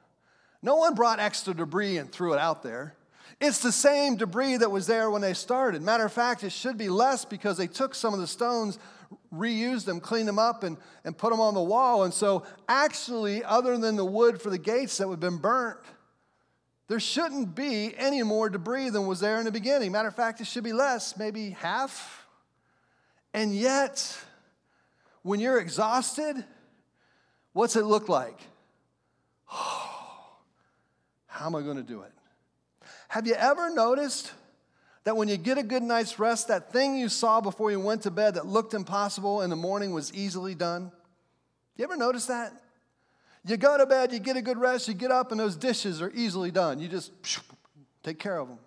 No 0.62 0.76
one 0.76 0.94
brought 0.94 1.20
extra 1.20 1.56
debris 1.56 1.98
and 1.98 2.12
threw 2.12 2.34
it 2.34 2.40
out 2.40 2.62
there. 2.62 2.97
It's 3.40 3.60
the 3.60 3.72
same 3.72 4.16
debris 4.16 4.58
that 4.58 4.72
was 4.72 4.88
there 4.88 5.12
when 5.12 5.22
they 5.22 5.34
started. 5.34 5.82
Matter 5.82 6.06
of 6.06 6.14
fact, 6.14 6.44
it 6.44 6.52
should 6.52 6.78
be 6.78 6.90
less 6.90 7.26
because 7.26 7.58
they 7.58 7.68
took 7.68 7.94
some 7.94 8.14
of 8.14 8.20
the 8.20 8.28
stones 8.28 8.80
reused 9.34 9.86
them, 9.86 10.00
cleaned 10.00 10.28
them 10.28 10.40
up, 10.40 10.64
and, 10.64 10.78
and 11.04 11.18
put 11.18 11.32
them 11.32 11.40
on 11.40 11.54
the 11.54 11.62
wall. 11.62 12.04
And 12.04 12.14
so, 12.14 12.44
actually, 12.68 13.44
other 13.44 13.78
than 13.78 13.96
the 13.96 14.06
wood 14.06 14.42
for 14.42 14.50
the 14.50 14.58
gates 14.58 14.98
that 14.98 15.08
would 15.08 15.16
have 15.16 15.32
been 15.32 15.38
burnt, 15.38 15.80
there 16.88 17.00
shouldn't 17.00 17.54
be 17.54 17.94
any 17.98 18.24
more 18.24 18.50
debris 18.50 18.90
than 18.90 19.08
was 19.08 19.20
there 19.20 19.40
in 19.40 19.46
the 19.46 19.52
beginning. 19.52 19.92
Matter 19.92 20.08
of 20.08 20.16
fact, 20.16 20.40
it 20.40 20.48
should 20.48 20.64
be 20.64 20.74
less, 20.74 21.18
maybe 21.18 21.52
half. 21.52 22.26
And 23.34 23.54
yet, 23.54 24.18
when 25.22 25.40
you're 25.40 25.60
exhausted, 25.60 26.44
what's 27.52 27.76
it 27.76 27.84
look 27.84 28.08
like? 28.08 28.40
How 29.48 31.46
am 31.46 31.56
I 31.56 31.62
going 31.62 31.78
to 31.78 31.84
do 31.84 32.02
it? 32.02 32.14
Have 33.10 33.26
you 33.26 33.34
ever 33.36 33.70
noticed 33.70 34.32
that 35.06 35.16
when 35.16 35.30
you 35.30 35.38
get 35.38 35.58
a 35.58 35.64
good 35.64 35.84
night's 35.84 36.20
rest, 36.20 36.50
that 36.50 36.74
thing 36.74 36.98
you 36.98 37.08
saw 37.08 37.40
before 37.40 37.72
you 37.72 37.80
went 37.80 38.02
to 38.04 38.12
bed 38.12 38.34
that 38.34 38.46
looked 38.46 38.74
impossible 38.74 39.42
in 39.42 39.50
the 39.50 39.56
morning 39.56 39.94
was 39.94 40.14
easily 40.14 40.54
done? 40.54 40.92
You 41.78 41.86
ever 41.86 41.96
notice 41.96 42.26
that? 42.26 42.52
You 43.46 43.56
go 43.56 43.78
to 43.78 43.86
bed, 43.86 44.12
you 44.12 44.20
get 44.20 44.36
a 44.36 44.42
good 44.42 44.58
rest, 44.58 44.90
you 44.90 44.94
get 44.94 45.12
up, 45.12 45.32
and 45.32 45.40
those 45.40 45.56
dishes 45.56 46.02
are 46.02 46.12
easily 46.14 46.52
done. 46.52 46.82
You 46.82 46.90
just 46.90 47.14
take 48.04 48.20
care 48.20 48.38
of 48.38 48.50
them. 48.50 48.60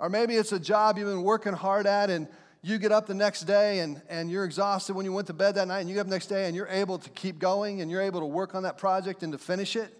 Or 0.00 0.08
maybe 0.08 0.34
it's 0.34 0.50
a 0.50 0.58
job 0.58 0.98
you've 0.98 1.06
been 1.06 1.22
working 1.22 1.52
hard 1.52 1.86
at, 1.86 2.10
and 2.10 2.26
you 2.60 2.78
get 2.78 2.90
up 2.90 3.06
the 3.06 3.14
next 3.14 3.42
day 3.42 3.80
and, 3.80 4.02
and 4.08 4.30
you're 4.30 4.44
exhausted 4.44 4.94
when 4.94 5.04
you 5.04 5.12
went 5.12 5.28
to 5.28 5.32
bed 5.32 5.54
that 5.54 5.68
night, 5.68 5.80
and 5.80 5.88
you 5.88 5.94
get 5.94 6.00
up 6.00 6.06
the 6.08 6.14
next 6.14 6.26
day 6.26 6.46
and 6.46 6.56
you're 6.56 6.66
able 6.66 6.98
to 6.98 7.10
keep 7.10 7.38
going 7.38 7.80
and 7.80 7.90
you're 7.90 8.02
able 8.02 8.18
to 8.18 8.26
work 8.26 8.56
on 8.56 8.64
that 8.64 8.78
project 8.78 9.22
and 9.22 9.32
to 9.32 9.38
finish 9.38 9.76
it. 9.76 9.96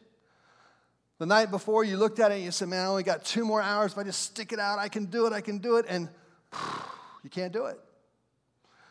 The 1.19 1.27
night 1.27 1.51
before, 1.51 1.85
you 1.85 1.97
looked 1.97 2.19
at 2.19 2.33
it 2.33 2.37
and 2.37 2.45
you 2.45 2.51
said, 2.51 2.69
Man, 2.69 2.81
I 2.81 2.87
only 2.87 3.03
got 3.03 3.25
two 3.25 3.45
more 3.45 3.63
hours. 3.63 3.93
If 3.93 3.99
I 3.99 4.03
just 4.03 4.23
stick 4.23 4.53
it 4.53 4.59
out, 4.59 4.79
I 4.79 4.89
can 4.89 5.05
do 5.07 5.27
it, 5.27 5.33
I 5.33 5.41
can 5.41 5.59
do 5.59 5.77
it. 5.77 5.87
And 5.89 6.09
you 7.23 7.31
can't 7.31 7.53
do 7.53 7.67
it. 7.67 7.79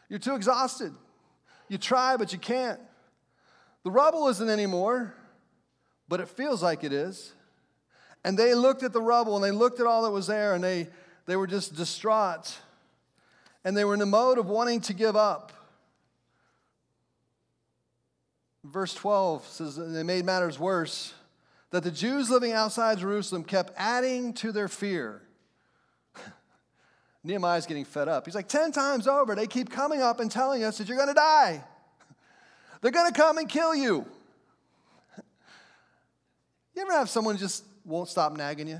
You're 0.09 0.19
too 0.19 0.35
exhausted. 0.35 0.93
You 1.67 1.77
try, 1.77 2.17
but 2.17 2.33
you 2.33 2.39
can't. 2.39 2.79
The 3.83 3.91
rubble 3.91 4.27
isn't 4.27 4.49
anymore, 4.49 5.15
but 6.07 6.19
it 6.19 6.27
feels 6.27 6.61
like 6.61 6.83
it 6.83 6.93
is. 6.93 7.33
And 8.23 8.37
they 8.37 8.53
looked 8.53 8.83
at 8.83 8.93
the 8.93 9.01
rubble 9.01 9.35
and 9.35 9.43
they 9.43 9.51
looked 9.51 9.79
at 9.79 9.87
all 9.87 10.03
that 10.03 10.11
was 10.11 10.27
there 10.27 10.53
and 10.53 10.63
they, 10.63 10.89
they 11.25 11.35
were 11.35 11.47
just 11.47 11.75
distraught. 11.75 12.57
And 13.63 13.75
they 13.75 13.85
were 13.85 13.93
in 13.93 13.99
the 13.99 14.05
mode 14.05 14.37
of 14.37 14.47
wanting 14.47 14.81
to 14.81 14.93
give 14.93 15.15
up. 15.15 15.51
Verse 18.63 18.93
12 18.93 19.47
says, 19.47 19.75
They 19.75 20.03
made 20.03 20.25
matters 20.25 20.59
worse 20.59 21.13
that 21.71 21.83
the 21.83 21.91
Jews 21.91 22.29
living 22.29 22.51
outside 22.51 22.99
Jerusalem 22.99 23.43
kept 23.43 23.73
adding 23.77 24.33
to 24.35 24.51
their 24.51 24.67
fear. 24.67 25.21
Nehemiah's 27.23 27.65
getting 27.65 27.85
fed 27.85 28.07
up. 28.07 28.25
He's 28.25 28.35
like, 28.35 28.49
10 28.49 28.73
times 28.73 29.07
over, 29.07 29.35
they 29.35 29.47
keep 29.47 29.69
coming 29.69 30.01
up 30.01 30.19
and 30.19 30.29
telling 30.29 30.63
us 30.63 30.77
that 30.77 30.87
you're 30.87 30.97
going 30.97 31.09
to 31.09 31.15
die. 31.15 31.63
They're 32.81 32.91
going 32.91 33.11
to 33.11 33.17
come 33.17 33.37
and 33.37 33.49
kill 33.49 33.73
you. 33.73 34.05
You 36.73 36.83
ever 36.83 36.93
have 36.93 37.09
someone 37.09 37.35
just 37.35 37.65
won't 37.83 38.07
stop 38.07 38.31
nagging 38.37 38.69
you? 38.69 38.79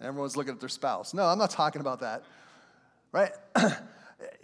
Everyone's 0.00 0.36
looking 0.36 0.54
at 0.54 0.60
their 0.60 0.68
spouse. 0.68 1.12
No, 1.12 1.24
I'm 1.24 1.38
not 1.38 1.50
talking 1.50 1.80
about 1.80 2.00
that. 2.00 2.22
Right? 3.10 3.32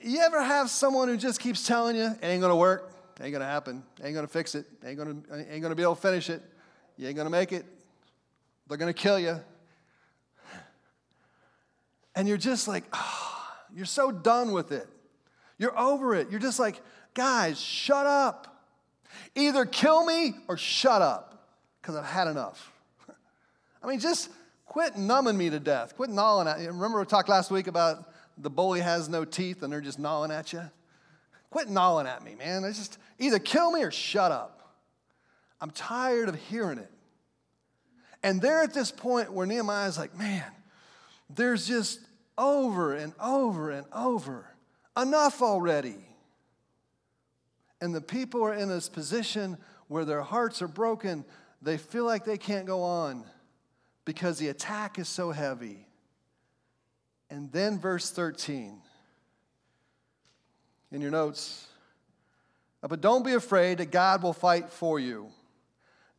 you 0.02 0.20
ever 0.20 0.42
have 0.42 0.68
someone 0.68 1.06
who 1.06 1.16
just 1.16 1.38
keeps 1.38 1.64
telling 1.64 1.94
you 1.94 2.06
it 2.06 2.18
ain't 2.25 2.40
going 2.40 2.50
to 2.50 2.56
work? 2.56 2.92
Ain't 3.21 3.33
gonna 3.33 3.45
happen. 3.45 3.83
Ain't 4.02 4.14
gonna 4.14 4.29
fix 4.29 4.55
it. 4.55 4.67
Ain't 4.85 4.99
gonna, 4.99 5.17
ain't 5.50 5.62
gonna 5.62 5.75
be 5.75 5.83
able 5.83 5.95
to 5.95 6.00
finish 6.00 6.31
it. 6.31 6.43
You 6.97 7.09
ain't 7.09 7.17
gonna 7.17 7.31
make 7.31 7.52
it. 7.52 7.64
They're 8.69 8.79
gonna 8.79 8.93
kill 8.93 9.19
you. 9.19 9.40
And 12.14 12.29
you're 12.29 12.37
just 12.37 12.69
like, 12.69 12.85
oh, 12.93 13.49
you're 13.75 13.87
so 13.87 14.11
done 14.11 14.52
with 14.52 14.73
it. 14.73 14.88
You're 15.59 15.79
over 15.79 16.14
it. 16.14 16.31
You're 16.31 16.40
just 16.40 16.59
like, 16.59 16.81
guys, 17.14 17.61
shut 17.61 18.07
up. 18.07 18.64
Either 19.35 19.64
kill 19.64 20.05
me 20.05 20.35
or 20.49 20.57
shut 20.57 21.02
up, 21.02 21.49
because 21.81 21.97
I've 21.97 22.07
had 22.07 22.29
enough. 22.29 22.73
I 23.83 23.87
mean, 23.87 24.00
just 24.00 24.31
quit 24.67 24.97
numbing 24.97 25.37
me 25.37 25.50
to 25.50 25.61
death. 25.61 25.97
Quit 25.97 26.11
gnawing 26.11 26.49
at 26.49 26.61
you. 26.61 26.69
Remember 26.69 26.99
we 26.99 27.05
talked 27.05 27.29
last 27.29 27.50
week 27.50 27.67
about 27.67 28.12
the 28.38 28.50
bully 28.50 28.81
has 28.81 29.09
no 29.09 29.25
teeth 29.25 29.62
and 29.62 29.73
they're 29.73 29.81
just 29.81 29.99
gnawing 29.99 30.31
at 30.31 30.52
you? 30.52 30.62
Quit 31.50 31.69
gnawing 31.69 32.07
at 32.07 32.23
me, 32.23 32.35
man. 32.37 32.64
I 32.64 32.69
just 32.69 32.99
either 33.19 33.38
kill 33.38 33.73
me 33.73 33.83
or 33.83 33.90
shut 33.90 34.33
up. 34.33 34.76
I'm 35.61 35.71
tired 35.71 36.28
of 36.28 36.37
hearing 36.37 36.78
it. 36.78 36.90
And 38.23 38.40
they're 38.40 38.62
at 38.62 38.73
this 38.73 38.90
point 38.90 39.33
where 39.33 39.47
Nehemiah's 39.47 39.99
like, 39.99 40.16
man, 40.16 40.45
there's 41.28 41.66
just 41.66 42.00
over 42.38 42.95
and 42.95 43.12
over 43.21 43.71
and 43.71 43.87
over. 43.92 44.47
Enough 44.97 45.42
already. 45.42 45.97
And 47.80 47.95
the 47.95 48.00
people 48.00 48.42
are 48.45 48.54
in 48.54 48.69
this 48.69 48.88
position 48.88 49.57
where 49.88 50.04
their 50.04 50.23
hearts 50.23 50.62
are 50.62 50.69
broken. 50.69 51.25
They 51.62 51.78
feel 51.78 52.04
like 52.04 52.25
they 52.25 52.38
can't 52.38 52.66
go 52.66 52.83
on 52.83 53.25
because 54.04 54.38
the 54.38 54.49
attack 54.49 54.99
is 54.99 55.09
so 55.09 55.30
heavy. 55.30 55.87
And 57.30 57.50
then, 57.52 57.78
verse 57.78 58.11
13 58.11 58.83
in 60.92 61.00
your 61.00 61.11
notes. 61.11 61.66
Uh, 62.82 62.88
but 62.88 63.00
don't 63.00 63.25
be 63.25 63.35
afraid 63.35 63.78
that 63.78 63.90
God 63.90 64.23
will 64.23 64.32
fight 64.32 64.70
for 64.70 64.99
you. 64.99 65.28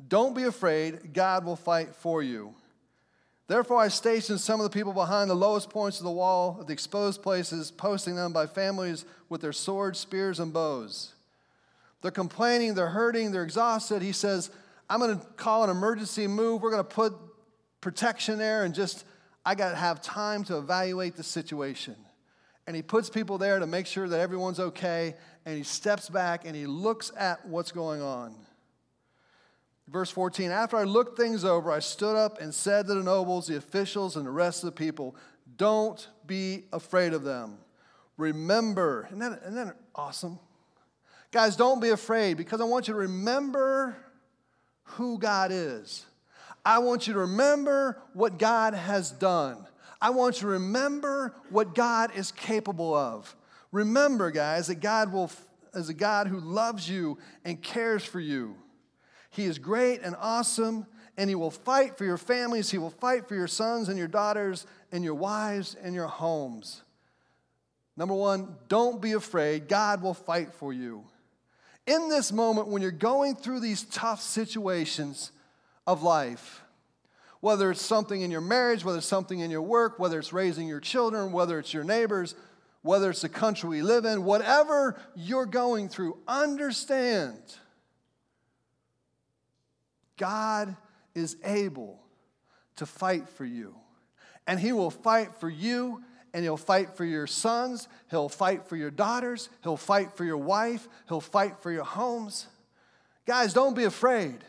Don't 0.07 0.35
be 0.35 0.43
afraid, 0.43 1.13
God 1.13 1.45
will 1.45 1.55
fight 1.55 1.95
for 1.95 2.23
you. 2.23 2.53
Therefore, 3.47 3.79
I 3.79 3.89
stationed 3.89 4.39
some 4.39 4.61
of 4.61 4.63
the 4.63 4.69
people 4.69 4.93
behind 4.93 5.29
the 5.29 5.35
lowest 5.35 5.69
points 5.69 5.99
of 5.99 6.05
the 6.05 6.11
wall 6.11 6.63
the 6.65 6.73
exposed 6.73 7.21
places, 7.21 7.69
posting 7.69 8.15
them 8.15 8.31
by 8.31 8.47
families 8.47 9.05
with 9.27 9.41
their 9.41 9.51
swords, 9.51 9.99
spears, 9.99 10.39
and 10.39 10.53
bows. 10.53 11.13
They're 12.01 12.11
complaining, 12.11 12.73
they're 12.73 12.89
hurting, 12.89 13.31
they're 13.31 13.43
exhausted. 13.43 14.01
He 14.01 14.13
says, 14.13 14.49
I'm 14.89 14.99
going 14.99 15.19
to 15.19 15.25
call 15.37 15.63
an 15.63 15.69
emergency 15.69 16.27
move. 16.27 16.61
We're 16.61 16.71
going 16.71 16.83
to 16.83 16.89
put 16.89 17.13
protection 17.81 18.37
there 18.37 18.63
and 18.63 18.73
just, 18.73 19.05
I 19.45 19.55
got 19.55 19.71
to 19.71 19.75
have 19.75 20.01
time 20.01 20.43
to 20.45 20.57
evaluate 20.57 21.15
the 21.15 21.23
situation. 21.23 21.95
And 22.67 22.75
he 22.75 22.81
puts 22.81 23.09
people 23.09 23.37
there 23.37 23.59
to 23.59 23.67
make 23.67 23.87
sure 23.87 24.07
that 24.07 24.19
everyone's 24.19 24.59
okay, 24.59 25.15
and 25.45 25.57
he 25.57 25.63
steps 25.63 26.09
back 26.09 26.45
and 26.45 26.55
he 26.55 26.65
looks 26.65 27.11
at 27.17 27.45
what's 27.47 27.71
going 27.71 28.01
on. 28.01 28.35
Verse 29.87 30.09
14 30.09 30.51
After 30.51 30.77
I 30.77 30.83
looked 30.83 31.17
things 31.17 31.43
over, 31.43 31.71
I 31.71 31.79
stood 31.79 32.15
up 32.15 32.39
and 32.39 32.53
said 32.53 32.87
to 32.87 32.93
the 32.93 33.03
nobles, 33.03 33.47
the 33.47 33.57
officials, 33.57 34.15
and 34.15 34.25
the 34.25 34.31
rest 34.31 34.63
of 34.63 34.67
the 34.67 34.77
people, 34.77 35.15
Don't 35.57 36.07
be 36.25 36.65
afraid 36.71 37.13
of 37.13 37.23
them. 37.23 37.57
Remember, 38.17 39.07
isn't 39.07 39.19
that, 39.19 39.41
isn't 39.43 39.55
that 39.55 39.75
awesome? 39.95 40.39
Guys, 41.31 41.55
don't 41.55 41.81
be 41.81 41.89
afraid 41.89 42.37
because 42.37 42.61
I 42.61 42.65
want 42.65 42.87
you 42.87 42.93
to 42.93 42.99
remember 42.99 43.95
who 44.83 45.17
God 45.17 45.51
is. 45.51 46.05
I 46.63 46.79
want 46.79 47.07
you 47.07 47.13
to 47.13 47.19
remember 47.19 48.01
what 48.13 48.37
God 48.37 48.73
has 48.73 49.11
done. 49.11 49.65
I 50.01 50.09
want 50.09 50.37
you 50.37 50.41
to 50.41 50.47
remember 50.47 51.33
what 51.49 51.75
God 51.75 52.11
is 52.15 52.31
capable 52.31 52.93
of. 52.93 53.35
Remember, 53.71 54.31
guys, 54.31 54.67
that 54.67 54.81
God 54.81 55.13
will, 55.13 55.31
is 55.75 55.89
a 55.89 55.93
God 55.93 56.27
who 56.27 56.39
loves 56.39 56.89
you 56.89 57.17
and 57.45 57.61
cares 57.61 58.03
for 58.03 58.19
you. 58.19 58.55
He 59.29 59.45
is 59.45 59.59
great 59.59 60.01
and 60.01 60.15
awesome, 60.19 60.87
and 61.17 61.29
He 61.29 61.35
will 61.35 61.51
fight 61.51 61.97
for 61.97 62.03
your 62.03 62.17
families. 62.17 62.71
He 62.71 62.77
will 62.77 62.89
fight 62.89 63.27
for 63.27 63.35
your 63.35 63.47
sons 63.47 63.87
and 63.89 63.97
your 63.97 64.07
daughters 64.07 64.65
and 64.91 65.03
your 65.03 65.15
wives 65.15 65.75
and 65.81 65.93
your 65.95 66.07
homes. 66.07 66.81
Number 67.95 68.15
one, 68.15 68.55
don't 68.67 69.01
be 69.01 69.13
afraid. 69.13 69.67
God 69.67 70.01
will 70.01 70.13
fight 70.13 70.53
for 70.53 70.73
you. 70.73 71.03
In 71.85 72.09
this 72.09 72.31
moment, 72.31 72.67
when 72.67 72.81
you're 72.81 72.91
going 72.91 73.35
through 73.35 73.59
these 73.59 73.83
tough 73.83 74.21
situations 74.21 75.31
of 75.85 76.03
life, 76.03 76.63
whether 77.41 77.71
it's 77.71 77.81
something 77.81 78.21
in 78.21 78.31
your 78.31 78.41
marriage, 78.41 78.85
whether 78.85 78.99
it's 78.99 79.07
something 79.07 79.39
in 79.39 79.51
your 79.51 79.63
work, 79.63 79.99
whether 79.99 80.17
it's 80.19 80.31
raising 80.31 80.67
your 80.67 80.79
children, 80.79 81.31
whether 81.31 81.59
it's 81.59 81.73
your 81.73 81.83
neighbors, 81.83 82.35
whether 82.83 83.09
it's 83.09 83.21
the 83.21 83.29
country 83.29 83.69
we 83.69 83.81
live 83.81 84.05
in, 84.05 84.23
whatever 84.23 84.99
you're 85.15 85.45
going 85.45 85.89
through, 85.89 86.17
understand 86.27 87.39
God 90.17 90.75
is 91.15 91.35
able 91.43 91.99
to 92.77 92.85
fight 92.85 93.27
for 93.27 93.45
you. 93.45 93.75
And 94.47 94.59
He 94.59 94.71
will 94.71 94.91
fight 94.91 95.35
for 95.39 95.49
you, 95.49 96.03
and 96.33 96.43
He'll 96.43 96.57
fight 96.57 96.95
for 96.95 97.05
your 97.05 97.27
sons, 97.27 97.87
He'll 98.11 98.29
fight 98.29 98.67
for 98.67 98.75
your 98.75 98.91
daughters, 98.91 99.49
He'll 99.63 99.77
fight 99.77 100.15
for 100.15 100.25
your 100.25 100.37
wife, 100.37 100.87
He'll 101.07 101.21
fight 101.21 101.59
for 101.61 101.71
your 101.71 101.83
homes. 101.83 102.47
Guys, 103.25 103.53
don't 103.53 103.75
be 103.75 103.83
afraid. 103.83 104.43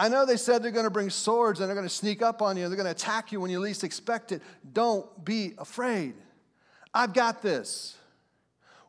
I 0.00 0.08
know 0.08 0.24
they 0.24 0.38
said 0.38 0.62
they're 0.62 0.70
going 0.70 0.84
to 0.86 0.90
bring 0.90 1.10
swords 1.10 1.60
and 1.60 1.68
they're 1.68 1.76
going 1.76 1.86
to 1.86 1.94
sneak 1.94 2.22
up 2.22 2.40
on 2.40 2.56
you, 2.56 2.64
and 2.64 2.72
they're 2.72 2.82
going 2.82 2.86
to 2.86 2.90
attack 2.90 3.32
you 3.32 3.40
when 3.40 3.50
you 3.50 3.60
least 3.60 3.84
expect 3.84 4.32
it. 4.32 4.40
Don't 4.72 5.06
be 5.26 5.52
afraid. 5.58 6.14
I've 6.94 7.12
got 7.12 7.42
this. 7.42 7.98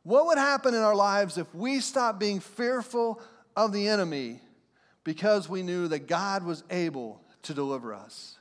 What 0.04 0.28
would 0.28 0.38
happen 0.38 0.74
in 0.74 0.80
our 0.80 0.96
lives 0.96 1.38
if 1.38 1.54
we 1.54 1.82
stopped 1.82 2.18
being 2.18 2.40
fearful 2.40 3.22
of 3.58 3.74
the 3.74 3.90
enemy 3.90 4.40
because 5.04 5.50
we 5.50 5.64
knew 5.64 5.90
that 5.90 6.08
God 6.08 6.46
was 6.46 6.64
able 6.70 7.22
to 7.42 7.54
deliver 7.54 7.94
us? 7.94 8.38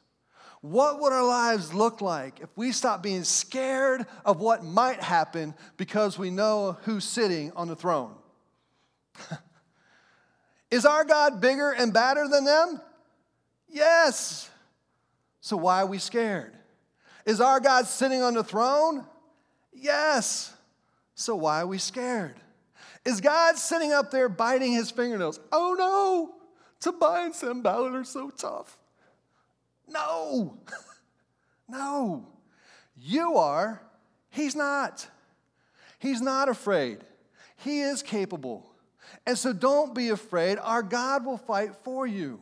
What 0.61 1.01
would 1.01 1.13
our 1.13 1.27
lives 1.27 1.75
look 1.75 2.01
like 2.01 2.39
if 2.39 2.51
we 2.55 2.71
stopped 2.71 3.03
being 3.03 3.25
scared 3.25 4.07
of 4.25 4.39
what 4.39 4.63
might 4.63 5.03
happen 5.03 5.55
because 5.77 6.21
we 6.21 6.31
know 6.31 6.79
who's 6.83 7.03
sitting 7.03 7.51
on 7.57 7.67
the 7.67 7.75
throne? 7.75 8.15
Is 10.71 10.87
our 10.87 11.05
God 11.05 11.41
bigger 11.41 11.71
and 11.71 11.93
badder 11.93 12.29
than 12.29 12.45
them? 12.45 12.81
Yes. 13.69 14.49
So 15.41 15.57
why 15.57 15.83
are 15.83 15.87
we 15.87 15.99
scared? 15.99 16.53
Is 17.27 17.41
our 17.41 17.61
God 17.61 17.87
sitting 17.87 18.23
on 18.23 18.35
the 18.35 18.45
throne? 18.45 19.05
Yes. 19.73 20.53
So 21.15 21.35
why 21.37 21.63
are 21.63 21.67
we 21.67 21.79
scared? 21.79 22.37
Is 23.05 23.21
God 23.21 23.57
sitting 23.57 23.93
up 23.93 24.11
there 24.11 24.29
biting 24.29 24.73
his 24.73 24.91
fingernails? 24.91 25.41
Oh 25.51 25.75
no, 25.79 26.35
Tobiah 26.81 27.27
and 27.27 27.35
Sanballat 27.35 27.95
are 27.95 28.05
so 28.05 28.31
tough. 28.31 28.79
No, 29.89 30.59
no. 31.69 32.27
You 32.97 33.37
are, 33.37 33.83
he's 34.29 34.55
not. 34.55 35.09
He's 35.99 36.21
not 36.21 36.49
afraid. 36.49 36.99
He 37.57 37.81
is 37.81 38.03
capable. 38.03 38.70
And 39.27 39.37
so 39.37 39.53
don't 39.53 39.95
be 39.95 40.09
afraid. 40.09 40.59
Our 40.59 40.83
God 40.83 41.25
will 41.25 41.39
fight 41.39 41.75
for 41.85 42.07
you. 42.07 42.41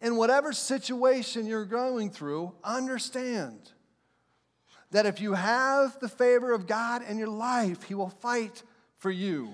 In 0.00 0.16
whatever 0.16 0.52
situation 0.52 1.46
you're 1.46 1.64
going 1.64 2.10
through, 2.10 2.52
understand 2.64 3.72
that 4.90 5.06
if 5.06 5.20
you 5.20 5.34
have 5.34 5.98
the 6.00 6.08
favor 6.08 6.52
of 6.52 6.66
God 6.66 7.02
in 7.08 7.18
your 7.18 7.28
life, 7.28 7.84
He 7.84 7.94
will 7.94 8.10
fight 8.10 8.62
for 8.98 9.10
you. 9.10 9.50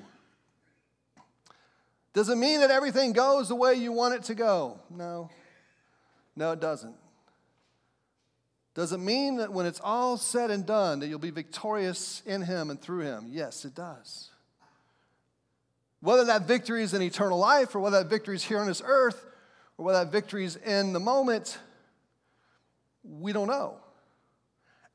Does 2.12 2.29
it 2.29 2.37
mean 2.37 2.61
that 2.61 2.71
everything 2.71 3.12
goes 3.12 3.49
the 3.49 3.55
way 3.55 3.75
you 3.75 3.92
want 3.92 4.14
it 4.14 4.25
to 4.25 4.35
go? 4.35 4.81
No. 4.90 5.31
No, 6.35 6.53
it 6.53 6.61
doesn't. 6.61 6.97
Does 8.75 8.92
it 8.92 8.99
mean 8.99 9.37
that 9.37 9.53
when 9.53 9.66
it's 9.66 9.81
all 9.83 10.16
said 10.16 10.51
and 10.51 10.64
done 10.64 11.01
that 11.01 11.09
you'll 11.09 11.18
be 11.18 11.31
victorious 11.31 12.23
in 12.25 12.42
Him 12.42 12.71
and 12.71 12.81
through 12.81 13.01
Him? 13.01 13.27
Yes, 13.29 13.64
it 13.64 13.75
does. 13.75 14.31
Whether 16.01 16.25
that 16.27 16.43
victory 16.43 16.83
is 16.83 16.95
in 16.95 17.03
eternal 17.03 17.39
life 17.39 17.75
or 17.75 17.81
whether 17.81 18.03
that 18.03 18.09
victory 18.09 18.37
is 18.37 18.45
here 18.45 18.59
on 18.59 18.67
this 18.67 18.83
earth 18.85 19.27
or 19.77 19.87
whether 19.87 20.05
that 20.05 20.13
victory 20.13 20.45
is 20.45 20.57
in 20.57 20.93
the 20.93 21.01
moment, 21.01 21.59
we 23.03 23.33
don't 23.33 23.49
know. 23.49 23.77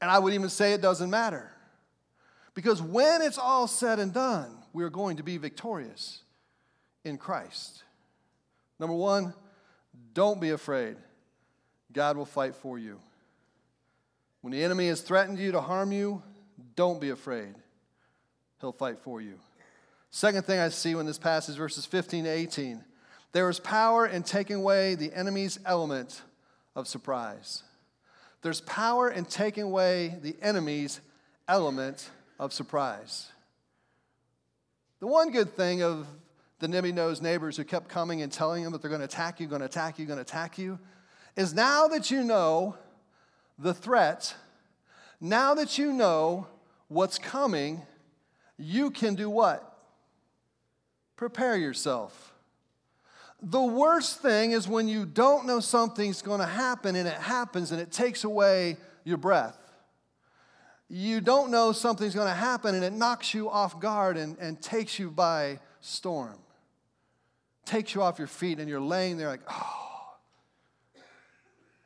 And 0.02 0.10
I 0.10 0.20
would 0.20 0.34
even 0.34 0.50
say 0.50 0.74
it 0.74 0.82
doesn't 0.82 1.10
matter. 1.10 1.52
Because 2.54 2.82
when 2.82 3.22
it's 3.22 3.38
all 3.38 3.68
said 3.68 4.00
and 4.00 4.13
done, 4.13 4.58
we're 4.74 4.89
going 4.89 5.18
to 5.18 5.24
be 5.24 5.38
victorious 5.38 6.22
in 7.04 7.18
Christ. 7.18 7.84
Number 8.80 8.96
one, 8.96 9.34
don't 10.13 10.39
be 10.39 10.52
afraid. 10.52 10.98
God 11.92 12.18
will 12.18 12.26
fight 12.26 12.56
for 12.56 12.78
you. 12.78 13.00
When 14.42 14.52
the 14.52 14.63
enemy 14.63 14.88
has 14.88 15.02
threatened 15.02 15.39
you 15.39 15.54
to 15.54 15.62
harm 15.62 15.92
you, 15.92 16.22
don't 16.76 17.00
be 17.00 17.10
afraid. 17.10 17.56
He'll 18.60 18.72
fight 18.72 19.00
for 19.00 19.22
you. 19.22 19.39
Second 20.15 20.45
thing 20.45 20.60
I 20.60 20.69
see 20.69 20.91
in 20.91 21.08
this 21.08 21.17
passage, 21.17 21.56
verses 21.56 21.88
15 21.88 22.26
to 22.26 22.30
18, 22.30 22.84
there 23.32 23.49
is 23.49 23.60
power 23.60 24.06
in 24.06 24.21
taking 24.21 24.58
away 24.58 24.93
the 24.93 25.12
enemy's 25.12 25.58
element 25.65 26.21
of 26.76 26.88
surprise. 26.88 27.63
There's 28.43 28.62
power 28.62 29.10
in 29.10 29.26
taking 29.26 29.63
away 29.63 30.19
the 30.21 30.36
enemy's 30.39 31.02
element 31.47 32.12
of 32.39 32.54
surprise. 32.54 33.32
The 34.99 35.08
one 35.08 35.32
good 35.32 35.56
thing 35.56 35.82
of 35.82 36.06
the 36.60 36.67
nimby 36.67 36.93
nosed 36.93 37.23
neighbors 37.23 37.58
who 37.58 37.63
kept 37.63 37.89
coming 37.89 38.21
and 38.21 38.32
telling 38.32 38.63
him 38.63 38.71
that 38.73 38.84
they're 38.84 38.89
going 38.89 39.02
to 39.02 39.06
attack 39.06 39.39
you, 39.39 39.47
going 39.47 39.62
to 39.62 39.65
attack 39.65 39.97
you, 39.97 40.06
going 40.06 40.17
to 40.17 40.21
attack 40.21 40.60
you, 40.60 40.78
is 41.36 41.56
now 41.56 41.88
that 41.88 42.12
you 42.12 42.23
know 42.23 42.78
the 43.58 43.73
threat, 43.73 44.36
now 45.19 45.56
that 45.56 45.80
you 45.80 45.91
know 45.91 46.45
what's 46.88 47.17
coming, 47.17 47.82
you 48.60 48.91
can 48.91 49.15
do 49.15 49.28
what? 49.28 49.71
Prepare 51.15 51.56
yourself. 51.56 52.34
The 53.41 53.62
worst 53.62 54.21
thing 54.21 54.52
is 54.52 54.67
when 54.67 54.88
you 54.88 55.06
don't 55.06 55.45
know 55.45 55.60
something's 55.60 56.21
going 56.21 56.39
to 56.39 56.45
happen 56.45 56.95
and 56.95 57.08
it 57.08 57.17
happens 57.17 57.71
and 57.71 57.82
it 57.82 57.91
takes 57.91 58.23
away 58.23 58.78
your 59.04 59.17
breath. 59.17 59.58
You 60.89 61.19
don't 61.19 61.52
know 61.52 61.71
something's 61.73 62.15
going 62.15 62.28
to 62.30 62.34
happen 62.34 62.73
and 62.76 62.84
it 62.84 62.93
knocks 62.93 63.34
you 63.34 63.49
off 63.49 63.80
guard 63.80 64.15
and, 64.15 64.38
and 64.39 64.62
takes 64.62 64.97
you 64.97 65.12
by 65.12 65.60
storm. 65.82 66.38
Takes 67.65 67.95
you 67.95 68.02
off 68.02 68.17
your 68.17 68.28
feet 68.28 68.60
and 68.60 68.69
you're 68.69 68.80
laying 68.80 69.17
there 69.17 69.28
like, 69.28 69.41
oh. 69.49 69.80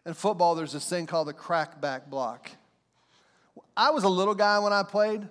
In 0.06 0.14
football, 0.14 0.56
there's 0.56 0.72
this 0.72 0.88
thing 0.88 1.06
called 1.06 1.28
the 1.28 1.34
crackback 1.34 2.08
block. 2.10 2.50
I 3.76 3.90
was 3.90 4.04
a 4.04 4.10
little 4.10 4.36
guy 4.36 4.60
when 4.60 4.74
I 4.74 4.84
played. 4.84 5.28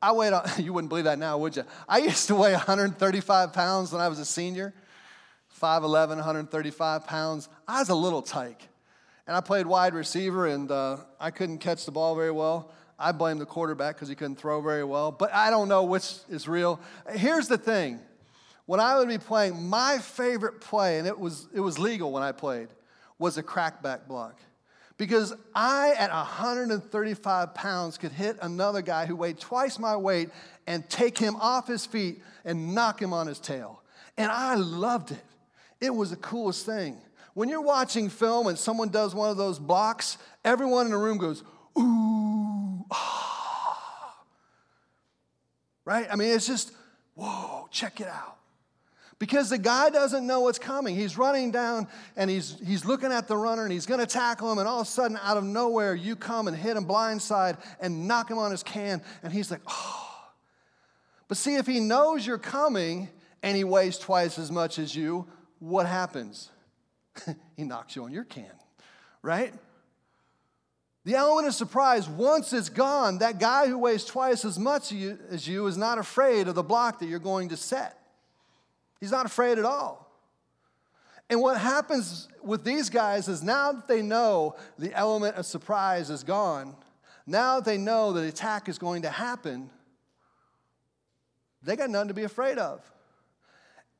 I 0.00 0.12
weighed, 0.12 0.32
you 0.58 0.72
wouldn't 0.72 0.88
believe 0.88 1.04
that 1.04 1.18
now, 1.18 1.38
would 1.38 1.56
you? 1.56 1.64
I 1.88 1.98
used 1.98 2.28
to 2.28 2.34
weigh 2.34 2.52
135 2.52 3.52
pounds 3.52 3.92
when 3.92 4.00
I 4.00 4.08
was 4.08 4.18
a 4.18 4.24
senior, 4.24 4.74
5'11, 5.60 6.08
135 6.08 7.06
pounds. 7.06 7.48
I 7.66 7.80
was 7.80 7.88
a 7.88 7.94
little 7.94 8.22
tyke. 8.22 8.68
And 9.26 9.36
I 9.36 9.40
played 9.40 9.66
wide 9.66 9.94
receiver, 9.94 10.46
and 10.46 10.70
uh, 10.70 10.98
I 11.18 11.30
couldn't 11.30 11.58
catch 11.58 11.84
the 11.84 11.90
ball 11.90 12.14
very 12.14 12.30
well. 12.30 12.70
I 12.98 13.12
blame 13.12 13.38
the 13.38 13.46
quarterback 13.46 13.96
because 13.96 14.08
he 14.08 14.14
couldn't 14.14 14.36
throw 14.36 14.60
very 14.60 14.84
well, 14.84 15.12
but 15.12 15.32
I 15.34 15.50
don't 15.50 15.68
know 15.68 15.84
which 15.84 16.14
is 16.28 16.48
real. 16.48 16.80
Here's 17.10 17.48
the 17.48 17.58
thing 17.58 18.00
when 18.64 18.80
I 18.80 18.98
would 18.98 19.08
be 19.08 19.18
playing, 19.18 19.68
my 19.68 19.98
favorite 19.98 20.60
play, 20.60 20.98
and 20.98 21.06
it 21.06 21.18
was, 21.18 21.48
it 21.54 21.60
was 21.60 21.78
legal 21.78 22.10
when 22.10 22.22
I 22.22 22.32
played, 22.32 22.68
was 23.18 23.38
a 23.38 23.42
crackback 23.42 24.08
block. 24.08 24.40
Because 24.98 25.34
I, 25.54 25.94
at 25.98 26.10
135 26.10 27.54
pounds, 27.54 27.98
could 27.98 28.12
hit 28.12 28.38
another 28.40 28.80
guy 28.80 29.04
who 29.04 29.14
weighed 29.14 29.38
twice 29.38 29.78
my 29.78 29.96
weight 29.96 30.30
and 30.66 30.88
take 30.88 31.18
him 31.18 31.36
off 31.36 31.68
his 31.68 31.84
feet 31.84 32.22
and 32.44 32.74
knock 32.74 33.00
him 33.00 33.12
on 33.12 33.26
his 33.26 33.38
tail. 33.38 33.82
And 34.16 34.30
I 34.30 34.54
loved 34.54 35.10
it. 35.10 35.24
It 35.80 35.94
was 35.94 36.10
the 36.10 36.16
coolest 36.16 36.64
thing. 36.64 36.96
When 37.34 37.50
you're 37.50 37.60
watching 37.60 38.08
film 38.08 38.46
and 38.46 38.58
someone 38.58 38.88
does 38.88 39.14
one 39.14 39.28
of 39.28 39.36
those 39.36 39.58
blocks, 39.58 40.16
everyone 40.42 40.86
in 40.86 40.92
the 40.92 40.98
room 40.98 41.18
goes, 41.18 41.42
ooh, 41.78 42.84
ah. 42.90 44.16
right? 45.84 46.06
I 46.10 46.16
mean, 46.16 46.32
it's 46.32 46.46
just, 46.46 46.72
whoa, 47.14 47.68
check 47.70 48.00
it 48.00 48.06
out. 48.06 48.35
Because 49.18 49.48
the 49.48 49.58
guy 49.58 49.88
doesn't 49.88 50.26
know 50.26 50.40
what's 50.40 50.58
coming. 50.58 50.94
He's 50.94 51.16
running 51.16 51.50
down 51.50 51.88
and 52.16 52.28
he's, 52.28 52.58
he's 52.64 52.84
looking 52.84 53.12
at 53.12 53.28
the 53.28 53.36
runner 53.36 53.62
and 53.62 53.72
he's 53.72 53.86
going 53.86 54.00
to 54.00 54.06
tackle 54.06 54.52
him. 54.52 54.58
And 54.58 54.68
all 54.68 54.80
of 54.80 54.86
a 54.86 54.90
sudden, 54.90 55.18
out 55.22 55.38
of 55.38 55.44
nowhere, 55.44 55.94
you 55.94 56.16
come 56.16 56.48
and 56.48 56.56
hit 56.56 56.76
him 56.76 56.84
blindside 56.84 57.58
and 57.80 58.06
knock 58.06 58.30
him 58.30 58.36
on 58.36 58.50
his 58.50 58.62
can. 58.62 59.00
And 59.22 59.32
he's 59.32 59.50
like, 59.50 59.62
oh. 59.66 60.02
But 61.28 61.38
see, 61.38 61.56
if 61.56 61.66
he 61.66 61.80
knows 61.80 62.26
you're 62.26 62.36
coming 62.36 63.08
and 63.42 63.56
he 63.56 63.64
weighs 63.64 63.98
twice 63.98 64.38
as 64.38 64.52
much 64.52 64.78
as 64.78 64.94
you, 64.94 65.26
what 65.60 65.86
happens? 65.86 66.50
he 67.56 67.64
knocks 67.64 67.96
you 67.96 68.04
on 68.04 68.12
your 68.12 68.24
can, 68.24 68.52
right? 69.22 69.52
The 71.04 71.14
element 71.14 71.48
of 71.48 71.54
surprise, 71.54 72.08
once 72.08 72.52
it's 72.52 72.68
gone, 72.68 73.18
that 73.18 73.38
guy 73.38 73.66
who 73.66 73.78
weighs 73.78 74.04
twice 74.04 74.44
as 74.44 74.58
much 74.58 74.92
as 74.92 75.48
you 75.48 75.66
is 75.66 75.78
not 75.78 75.98
afraid 75.98 76.48
of 76.48 76.54
the 76.54 76.62
block 76.62 76.98
that 76.98 77.06
you're 77.06 77.18
going 77.18 77.48
to 77.50 77.56
set. 77.56 77.98
He's 79.00 79.10
not 79.10 79.26
afraid 79.26 79.58
at 79.58 79.64
all. 79.64 80.06
And 81.28 81.40
what 81.40 81.58
happens 81.58 82.28
with 82.42 82.64
these 82.64 82.88
guys 82.88 83.28
is 83.28 83.42
now 83.42 83.72
that 83.72 83.88
they 83.88 84.00
know 84.00 84.54
the 84.78 84.94
element 84.94 85.36
of 85.36 85.44
surprise 85.44 86.08
is 86.08 86.22
gone, 86.22 86.76
now 87.26 87.56
that 87.56 87.64
they 87.64 87.78
know 87.78 88.12
that 88.12 88.24
attack 88.24 88.68
is 88.68 88.78
going 88.78 89.02
to 89.02 89.10
happen, 89.10 89.68
they 91.62 91.74
got 91.74 91.90
nothing 91.90 92.08
to 92.08 92.14
be 92.14 92.22
afraid 92.22 92.58
of. 92.58 92.80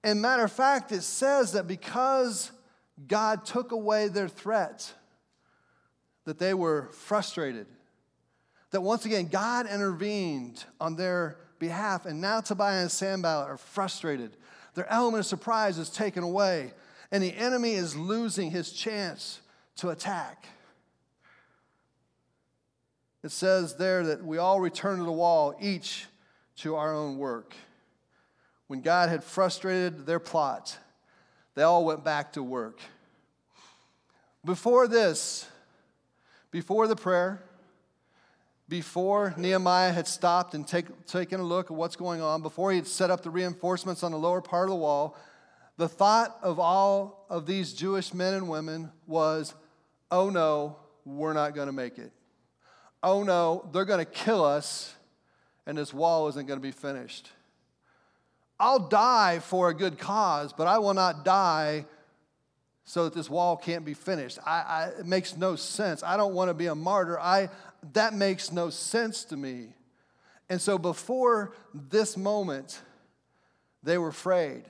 And 0.05 0.23
matter 0.23 0.45
of 0.45 0.53
fact, 0.53 0.93
it 0.93 1.03
says 1.03 1.53
that 1.53 1.67
because 1.67 2.53
God 3.09 3.45
took 3.45 3.73
away 3.73 4.07
their 4.07 4.29
threat, 4.29 4.93
that 6.25 6.39
they 6.39 6.55
were 6.55 6.91
frustrated. 6.93 7.67
That 8.71 8.83
once 8.83 9.05
again, 9.05 9.27
God 9.27 9.67
intervened 9.67 10.65
on 10.81 10.95
their 10.95 11.39
behalf, 11.59 12.07
and 12.07 12.21
now 12.21 12.41
Tobiah 12.41 12.83
and 12.83 12.91
Sanballat 12.91 13.49
are 13.49 13.57
frustrated. 13.57 14.37
Their 14.77 14.89
element 14.93 15.21
of 15.21 15.27
surprise 15.27 15.79
is 15.79 15.89
taken 15.89 16.23
away, 16.23 16.73
and 17.11 17.23
the 17.23 17.35
enemy 17.35 17.73
is 17.73 17.97
losing 17.97 18.51
his 18.51 18.71
chance 18.71 19.41
to 19.77 19.89
attack. 19.89 20.45
It 23.25 23.31
says 23.31 23.77
there 23.77 24.05
that 24.05 24.23
we 24.23 24.37
all 24.37 24.61
return 24.61 24.99
to 24.99 25.05
the 25.05 25.11
wall, 25.11 25.57
each 25.61 26.07
to 26.59 26.77
our 26.77 26.95
own 26.95 27.17
work. 27.17 27.55
When 28.67 28.83
God 28.83 29.09
had 29.09 29.25
frustrated 29.25 30.05
their 30.05 30.21
plot, 30.21 30.77
they 31.55 31.63
all 31.63 31.87
went 31.87 32.05
back 32.05 32.35
to 32.35 32.43
work. 32.43 32.79
Before 34.45 34.87
this, 34.87 35.49
before 36.51 36.87
the 36.87 36.97
prayer, 36.97 37.43
before 38.69 39.33
Nehemiah 39.37 39.93
had 39.93 40.09
stopped 40.09 40.55
and 40.55 40.67
take, 40.67 41.07
taken 41.07 41.41
a 41.41 41.45
look 41.45 41.71
at 41.71 41.77
what's 41.77 41.97
going 41.97 42.21
on, 42.21 42.43
before 42.43 42.73
he 42.73 42.79
had 42.79 42.87
set 42.87 43.11
up 43.11 43.23
the 43.23 43.31
reinforcements 43.31 44.03
on 44.03 44.13
the 44.13 44.19
lower 44.19 44.41
part 44.41 44.65
of 44.65 44.71
the 44.71 44.77
wall, 44.77 45.17
the 45.77 45.89
thought 45.89 46.37
of 46.43 46.59
all 46.59 47.27
of 47.31 47.47
these 47.47 47.73
Jewish 47.73 48.13
men 48.13 48.35
and 48.35 48.49
women 48.49 48.91
was, 49.07 49.55
oh 50.11 50.31
no, 50.31 50.77
we're 51.05 51.33
not 51.33 51.55
going 51.55 51.67
to 51.67 51.73
make 51.73 51.99
it. 51.99 52.13
Oh 53.03 53.23
no, 53.23 53.69
they're 53.73 53.85
going 53.85 54.05
to 54.05 54.11
kill 54.11 54.45
us, 54.45 54.95
and 55.67 55.79
this 55.79 55.95
wall 55.95 56.29
isn't 56.29 56.47
going 56.47 56.59
to 56.59 56.63
be 56.63 56.73
finished. 56.73 57.31
I'll 58.59 58.89
die 58.89 59.39
for 59.41 59.69
a 59.69 59.75
good 59.75 59.99
cause, 59.99 60.53
but 60.53 60.67
I 60.67 60.79
will 60.79 60.95
not 60.95 61.25
die 61.25 61.85
so 62.85 63.05
that 63.05 63.15
this 63.15 63.29
wall 63.29 63.57
can't 63.57 63.85
be 63.85 63.95
finished. 63.95 64.39
I, 64.47 64.61
I, 64.61 64.85
it 65.01 65.07
makes 65.07 65.37
no 65.37 65.57
sense. 65.57 66.03
I 66.03 66.17
don't 66.17 66.35
want 66.35 66.49
to 66.49 66.55
be 66.55 66.67
a 66.67 66.75
martyr. 66.75 67.21
I, 67.21 67.51
that 67.93 68.15
makes 68.15 68.53
no 68.53 68.71
sense 68.71 69.25
to 69.27 69.37
me. 69.37 69.69
And 70.49 70.61
so 70.61 70.79
before 70.79 71.53
this 71.75 72.17
moment, 72.17 72.81
they 73.83 73.99
were 73.99 74.09
afraid 74.09 74.63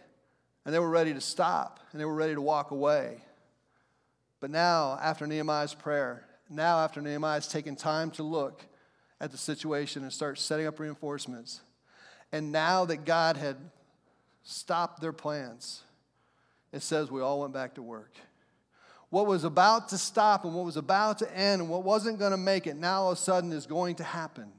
and 0.65 0.75
they 0.75 0.79
were 0.79 0.91
ready 0.91 1.15
to 1.15 1.21
stop 1.21 1.81
and 1.93 2.01
they 2.01 2.05
were 2.05 2.15
ready 2.15 2.35
to 2.35 2.41
walk 2.41 2.71
away. 2.71 3.23
But 4.41 4.51
now, 4.51 4.99
after 5.03 5.27
Nehemiah's 5.27 5.75
prayer, 5.75 6.27
now 6.51 6.79
after 6.79 7.01
Nehemiah's 7.01 7.49
taken 7.49 7.77
time 7.77 8.11
to 8.13 8.23
look 8.23 8.63
at 9.21 9.33
the 9.33 9.39
situation 9.39 10.03
and 10.03 10.13
start 10.13 10.39
setting 10.39 10.67
up 10.67 10.79
reinforcements, 10.79 11.61
and 12.33 12.53
now 12.53 12.85
that 12.85 13.05
God 13.05 13.37
had 13.37 13.57
stopped 14.43 15.01
their 15.01 15.13
plans, 15.13 15.83
it 16.73 16.83
says 16.83 17.11
we 17.11 17.23
all 17.23 17.41
went 17.41 17.55
back 17.55 17.75
to 17.75 17.83
work. 17.83 18.13
What 19.11 19.27
was 19.27 19.45
about 19.45 19.89
to 19.91 19.99
stop 19.99 20.45
and 20.45 20.55
what 20.55 20.65
was 20.65 20.77
about 20.77 21.19
to 21.19 21.37
end 21.37 21.63
and 21.63 21.71
what 21.71 21.85
wasn't 21.85 22.19
going 22.19 22.33
to 22.33 22.37
make 22.37 22.67
it 22.67 22.77
now 22.77 23.03
all 23.03 23.13
of 23.13 23.19
a 23.19 23.21
sudden 23.21 23.53
is 23.53 23.67
going 23.67 23.97
to 23.97 24.05
happen. 24.05 24.51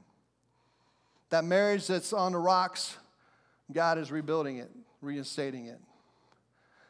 That 1.30 1.44
marriage 1.44 1.86
that's 1.86 2.12
on 2.12 2.32
the 2.32 2.38
rocks, 2.38 2.96
God 3.70 3.98
is 3.98 4.10
rebuilding 4.10 4.58
it, 4.58 4.70
reinstating 5.02 5.66
it. 5.66 5.78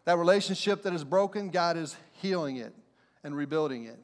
That 0.04 0.16
relationship 0.16 0.82
that 0.84 0.92
is 0.92 1.04
broken, 1.04 1.50
God 1.50 1.76
is 1.76 1.96
healing 2.12 2.56
it 2.56 2.72
and 3.24 3.36
rebuilding 3.36 3.84
it. 3.84 3.98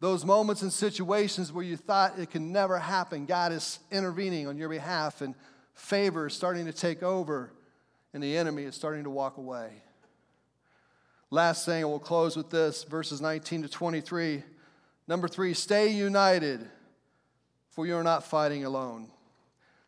Those 0.00 0.24
moments 0.24 0.62
and 0.62 0.72
situations 0.72 1.52
where 1.52 1.64
you 1.64 1.76
thought 1.76 2.18
it 2.18 2.30
can 2.30 2.52
never 2.52 2.78
happen, 2.78 3.26
God 3.26 3.52
is 3.52 3.78
intervening 3.90 4.46
on 4.46 4.58
your 4.58 4.68
behalf 4.68 5.20
and 5.20 5.34
favor 5.74 6.26
is 6.26 6.34
starting 6.34 6.66
to 6.66 6.72
take 6.72 7.02
over 7.02 7.52
and 8.12 8.22
the 8.22 8.36
enemy 8.36 8.64
is 8.64 8.74
starting 8.74 9.04
to 9.04 9.10
walk 9.10 9.36
away. 9.36 9.82
Last 11.30 11.66
thing, 11.66 11.82
and 11.82 11.90
we'll 11.90 11.98
close 11.98 12.36
with 12.36 12.50
this 12.50 12.84
verses 12.84 13.20
19 13.20 13.62
to 13.62 13.68
23. 13.68 14.44
Number 15.08 15.26
three, 15.26 15.54
stay 15.54 15.88
united, 15.88 16.68
for 17.70 17.86
you 17.86 17.96
are 17.96 18.04
not 18.04 18.24
fighting 18.24 18.64
alone. 18.64 19.10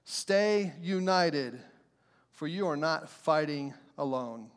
Stay 0.05 0.73
united, 0.81 1.59
for 2.33 2.47
you 2.47 2.67
are 2.67 2.77
not 2.77 3.09
fighting 3.09 3.75
alone. 3.97 4.51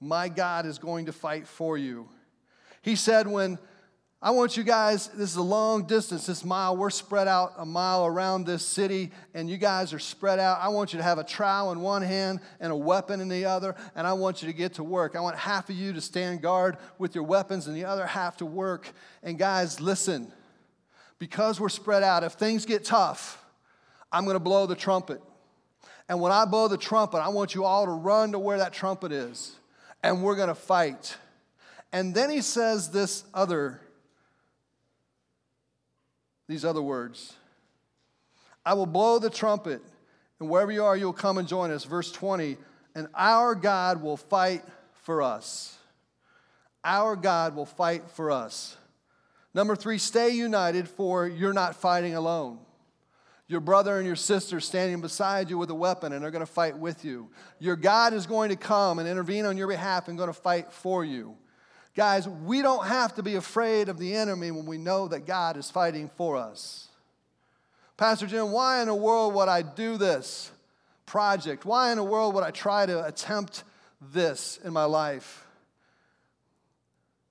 My 0.00 0.28
God 0.28 0.66
is 0.66 0.78
going 0.78 1.06
to 1.06 1.12
fight 1.12 1.46
for 1.46 1.76
you. 1.76 2.08
He 2.80 2.96
said, 2.96 3.26
when 3.26 3.58
I 4.24 4.30
want 4.30 4.56
you 4.56 4.62
guys, 4.62 5.08
this 5.08 5.30
is 5.30 5.36
a 5.36 5.42
long 5.42 5.84
distance, 5.84 6.26
this 6.26 6.44
mile. 6.44 6.76
We're 6.76 6.90
spread 6.90 7.26
out 7.26 7.54
a 7.58 7.66
mile 7.66 8.06
around 8.06 8.46
this 8.46 8.64
city, 8.64 9.10
and 9.34 9.50
you 9.50 9.56
guys 9.56 9.92
are 9.92 9.98
spread 9.98 10.38
out. 10.38 10.60
I 10.60 10.68
want 10.68 10.92
you 10.92 10.98
to 10.98 11.02
have 11.02 11.18
a 11.18 11.24
trowel 11.24 11.72
in 11.72 11.80
one 11.80 12.02
hand 12.02 12.38
and 12.60 12.70
a 12.70 12.76
weapon 12.76 13.20
in 13.20 13.28
the 13.28 13.46
other, 13.46 13.74
and 13.96 14.06
I 14.06 14.12
want 14.12 14.40
you 14.40 14.46
to 14.46 14.54
get 14.54 14.74
to 14.74 14.84
work. 14.84 15.16
I 15.16 15.20
want 15.20 15.36
half 15.36 15.70
of 15.70 15.74
you 15.74 15.92
to 15.94 16.00
stand 16.00 16.40
guard 16.40 16.76
with 16.98 17.16
your 17.16 17.24
weapons 17.24 17.66
and 17.66 17.76
the 17.76 17.84
other 17.84 18.06
half 18.06 18.36
to 18.36 18.46
work. 18.46 18.92
And 19.24 19.36
guys, 19.36 19.80
listen, 19.80 20.30
because 21.18 21.58
we're 21.58 21.68
spread 21.68 22.04
out, 22.04 22.22
if 22.22 22.34
things 22.34 22.64
get 22.64 22.84
tough, 22.84 23.44
I'm 24.12 24.24
to 24.34 24.40
blow 24.40 24.66
the 24.66 24.76
trumpet. 24.76 25.20
And 26.08 26.20
when 26.20 26.30
I 26.30 26.44
blow 26.44 26.68
the 26.68 26.78
trumpet, 26.78 27.18
I 27.18 27.30
want 27.30 27.56
you 27.56 27.64
all 27.64 27.86
to 27.86 27.90
run 27.90 28.30
to 28.32 28.38
where 28.38 28.58
that 28.58 28.72
trumpet 28.72 29.10
is, 29.10 29.56
and 30.00 30.22
we're 30.22 30.36
to 30.48 30.54
fight. 30.54 31.16
And 31.92 32.14
then 32.14 32.30
he 32.30 32.40
says 32.40 32.92
this 32.92 33.24
other 33.34 33.80
these 36.48 36.64
other 36.64 36.82
words 36.82 37.34
I 38.64 38.74
will 38.74 38.86
blow 38.86 39.18
the 39.18 39.30
trumpet, 39.30 39.82
and 40.38 40.48
wherever 40.48 40.70
you 40.70 40.84
are, 40.84 40.96
you'll 40.96 41.12
come 41.12 41.38
and 41.38 41.48
join 41.48 41.70
us. 41.70 41.84
Verse 41.84 42.12
20, 42.12 42.56
and 42.94 43.08
our 43.14 43.54
God 43.54 44.02
will 44.02 44.16
fight 44.16 44.62
for 45.02 45.22
us. 45.22 45.76
Our 46.84 47.16
God 47.16 47.54
will 47.54 47.66
fight 47.66 48.10
for 48.10 48.30
us. 48.30 48.76
Number 49.54 49.76
three, 49.76 49.98
stay 49.98 50.30
united, 50.30 50.88
for 50.88 51.26
you're 51.26 51.52
not 51.52 51.76
fighting 51.76 52.14
alone. 52.14 52.58
Your 53.48 53.60
brother 53.60 53.98
and 53.98 54.06
your 54.06 54.16
sister 54.16 54.60
standing 54.60 55.00
beside 55.00 55.50
you 55.50 55.58
with 55.58 55.70
a 55.70 55.74
weapon, 55.74 56.12
and 56.12 56.22
they're 56.22 56.30
going 56.30 56.44
to 56.44 56.50
fight 56.50 56.78
with 56.78 57.04
you. 57.04 57.30
Your 57.58 57.76
God 57.76 58.14
is 58.14 58.26
going 58.26 58.48
to 58.48 58.56
come 58.56 58.98
and 58.98 59.06
intervene 59.06 59.44
on 59.44 59.56
your 59.56 59.68
behalf 59.68 60.08
and 60.08 60.16
going 60.16 60.30
to 60.30 60.32
fight 60.32 60.72
for 60.72 61.04
you. 61.04 61.36
Guys, 61.94 62.26
we 62.26 62.62
don't 62.62 62.86
have 62.86 63.14
to 63.16 63.22
be 63.22 63.34
afraid 63.34 63.88
of 63.88 63.98
the 63.98 64.14
enemy 64.14 64.50
when 64.50 64.64
we 64.64 64.78
know 64.78 65.08
that 65.08 65.26
God 65.26 65.56
is 65.56 65.70
fighting 65.70 66.10
for 66.16 66.36
us. 66.36 66.88
Pastor 67.98 68.26
Jim, 68.26 68.50
why 68.50 68.80
in 68.80 68.88
the 68.88 68.94
world 68.94 69.34
would 69.34 69.48
I 69.48 69.62
do 69.62 69.98
this 69.98 70.50
project? 71.04 71.66
Why 71.66 71.90
in 71.90 71.98
the 71.98 72.04
world 72.04 72.34
would 72.34 72.44
I 72.44 72.50
try 72.50 72.86
to 72.86 73.04
attempt 73.04 73.64
this 74.00 74.58
in 74.64 74.72
my 74.72 74.84
life? 74.84 75.46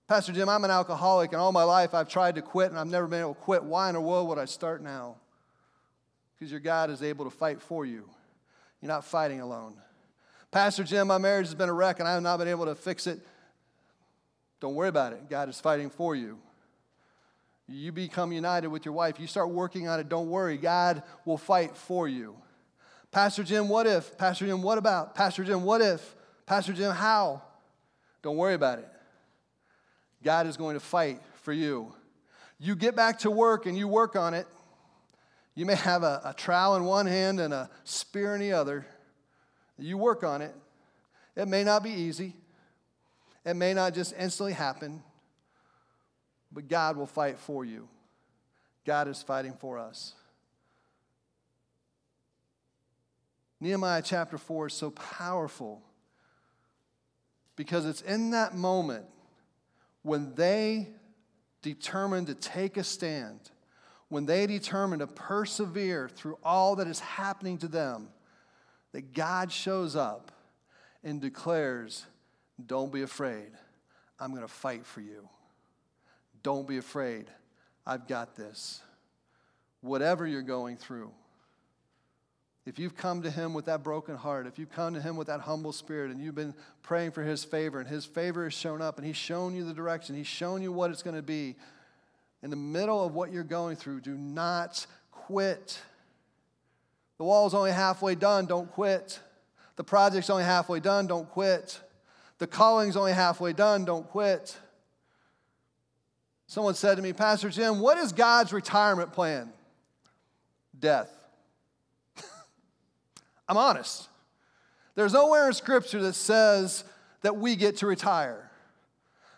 Pastor 0.07 0.31
Jim, 0.31 0.47
I'm 0.47 0.63
an 0.63 0.71
alcoholic, 0.71 1.31
and 1.31 1.41
all 1.41 1.51
my 1.51 1.63
life 1.63 1.93
I've 1.93 2.09
tried 2.09 2.35
to 2.35 2.41
quit 2.41 2.69
and 2.69 2.77
I've 2.77 2.87
never 2.87 3.07
been 3.07 3.21
able 3.21 3.33
to 3.33 3.41
quit. 3.41 3.63
Why 3.63 3.89
in 3.89 3.95
the 3.95 4.01
world 4.01 4.27
would 4.27 4.37
I 4.37 4.45
start 4.45 4.83
now? 4.83 5.15
Because 6.37 6.51
your 6.51 6.59
God 6.59 6.89
is 6.89 7.01
able 7.01 7.25
to 7.25 7.31
fight 7.31 7.61
for 7.61 7.85
you. 7.85 8.07
You're 8.81 8.89
not 8.89 9.05
fighting 9.05 9.41
alone. 9.41 9.73
Pastor 10.51 10.83
Jim, 10.83 11.07
my 11.07 11.17
marriage 11.17 11.47
has 11.47 11.55
been 11.55 11.69
a 11.69 11.73
wreck 11.73 11.99
and 11.99 12.07
I 12.07 12.13
have 12.13 12.23
not 12.23 12.37
been 12.37 12.47
able 12.49 12.65
to 12.65 12.75
fix 12.75 13.07
it. 13.07 13.21
Don't 14.61 14.75
worry 14.75 14.87
about 14.87 15.11
it. 15.11 15.29
God 15.29 15.49
is 15.49 15.59
fighting 15.59 15.89
for 15.89 16.15
you. 16.15 16.37
You 17.67 17.91
become 17.91 18.31
united 18.31 18.67
with 18.67 18.85
your 18.85 18.93
wife. 18.93 19.19
You 19.19 19.27
start 19.27 19.49
working 19.49 19.87
on 19.87 19.99
it. 19.99 20.07
Don't 20.07 20.29
worry. 20.29 20.57
God 20.57 21.03
will 21.25 21.37
fight 21.37 21.75
for 21.75 22.07
you. 22.07 22.35
Pastor 23.11 23.43
Jim, 23.43 23.67
what 23.67 23.87
if? 23.87 24.17
Pastor 24.17 24.45
Jim, 24.45 24.61
what 24.61 24.77
about? 24.77 25.15
Pastor 25.15 25.43
Jim, 25.43 25.63
what 25.63 25.81
if? 25.81 26.15
Pastor 26.45 26.73
Jim, 26.73 26.91
how? 26.91 27.41
Don't 28.21 28.37
worry 28.37 28.53
about 28.53 28.79
it. 28.79 28.87
God 30.23 30.47
is 30.47 30.57
going 30.57 30.75
to 30.75 30.79
fight 30.79 31.19
for 31.41 31.51
you. 31.51 31.93
You 32.59 32.75
get 32.75 32.95
back 32.95 33.19
to 33.19 33.31
work 33.31 33.65
and 33.65 33.77
you 33.77 33.87
work 33.87 34.15
on 34.15 34.33
it. 34.33 34.47
You 35.55 35.65
may 35.65 35.75
have 35.75 36.03
a, 36.03 36.21
a 36.23 36.33
trowel 36.33 36.75
in 36.75 36.85
one 36.85 37.07
hand 37.07 37.39
and 37.39 37.53
a 37.53 37.69
spear 37.83 38.35
in 38.35 38.41
the 38.41 38.53
other. 38.53 38.85
You 39.79 39.97
work 39.97 40.23
on 40.23 40.41
it. 40.41 40.55
It 41.35 41.47
may 41.47 41.63
not 41.63 41.83
be 41.83 41.89
easy, 41.89 42.35
it 43.45 43.55
may 43.55 43.73
not 43.73 43.93
just 43.93 44.13
instantly 44.17 44.53
happen, 44.53 45.01
but 46.51 46.67
God 46.67 46.97
will 46.97 47.07
fight 47.07 47.39
for 47.39 47.65
you. 47.65 47.87
God 48.85 49.07
is 49.07 49.21
fighting 49.23 49.53
for 49.53 49.77
us. 49.77 50.13
Nehemiah 53.59 54.01
chapter 54.03 54.37
4 54.37 54.67
is 54.67 54.73
so 54.73 54.89
powerful 54.89 55.81
because 57.55 57.85
it's 57.85 58.01
in 58.01 58.31
that 58.31 58.55
moment 58.55 59.05
when 60.01 60.33
they 60.33 60.87
determine 61.61 62.25
to 62.25 62.33
take 62.33 62.77
a 62.77 62.83
stand, 62.83 63.51
when 64.09 64.25
they 64.25 64.47
determine 64.47 64.99
to 64.99 65.07
persevere 65.07 66.09
through 66.09 66.39
all 66.43 66.75
that 66.77 66.87
is 66.87 66.99
happening 66.99 67.59
to 67.59 67.67
them, 67.67 68.09
that 68.93 69.13
God 69.13 69.51
shows 69.51 69.95
up 69.95 70.31
and 71.03 71.21
declares, 71.21 72.07
Don't 72.65 72.91
be 72.91 73.01
afraid. 73.01 73.51
I'm 74.19 74.31
going 74.31 74.41
to 74.43 74.47
fight 74.47 74.85
for 74.85 75.01
you. 75.01 75.27
Don't 76.43 76.67
be 76.67 76.77
afraid. 76.77 77.25
I've 77.85 78.07
got 78.07 78.35
this. 78.35 78.81
Whatever 79.81 80.27
you're 80.27 80.41
going 80.41 80.77
through, 80.77 81.11
if 82.65 82.77
you've 82.77 82.95
come 82.95 83.23
to 83.23 83.31
Him 83.31 83.53
with 83.55 83.65
that 83.65 83.83
broken 83.83 84.15
heart, 84.15 84.45
if 84.45 84.59
you've 84.59 84.71
come 84.71 84.93
to 84.93 85.01
Him 85.01 85.15
with 85.15 85.27
that 85.27 85.41
humble 85.41 85.71
spirit, 85.71 86.11
and 86.11 86.21
you've 86.21 86.35
been 86.35 86.53
praying 86.83 87.11
for 87.11 87.23
His 87.23 87.43
favor, 87.43 87.79
and 87.79 87.89
His 87.89 88.05
favor 88.05 88.43
has 88.43 88.53
shown 88.53 88.81
up, 88.81 88.97
and 88.97 89.05
He's 89.05 89.15
shown 89.15 89.55
you 89.55 89.63
the 89.63 89.73
direction, 89.73 90.15
He's 90.15 90.27
shown 90.27 90.61
you 90.61 90.71
what 90.71 90.91
it's 90.91 91.01
going 91.01 91.15
to 91.15 91.23
be, 91.23 91.55
in 92.43 92.49
the 92.51 92.55
middle 92.55 93.03
of 93.03 93.13
what 93.13 93.31
you're 93.31 93.43
going 93.43 93.75
through, 93.75 94.01
do 94.01 94.15
not 94.15 94.85
quit. 95.11 95.79
The 97.17 97.23
wall's 97.23 97.53
only 97.53 97.71
halfway 97.71 98.15
done, 98.15 98.45
don't 98.45 98.71
quit. 98.71 99.19
The 99.75 99.83
project's 99.83 100.29
only 100.29 100.43
halfway 100.43 100.79
done, 100.79 101.07
don't 101.07 101.29
quit. 101.29 101.79
The 102.41 102.47
calling's 102.47 102.97
only 102.97 103.13
halfway 103.13 103.53
done, 103.53 103.85
don't 103.85 104.09
quit. 104.09 104.57
Someone 106.47 106.73
said 106.73 106.95
to 106.95 107.03
me, 107.03 107.13
Pastor 107.13 107.49
Jim, 107.49 107.79
what 107.79 107.99
is 107.99 108.13
God's 108.13 108.51
retirement 108.51 109.13
plan? 109.13 109.53
Death. 110.79 111.11
I'm 113.47 113.57
honest. 113.57 114.09
There's 114.95 115.13
nowhere 115.13 115.45
in 115.49 115.53
Scripture 115.53 116.01
that 116.01 116.13
says 116.13 116.83
that 117.21 117.37
we 117.37 117.55
get 117.55 117.77
to 117.77 117.85
retire. 117.85 118.49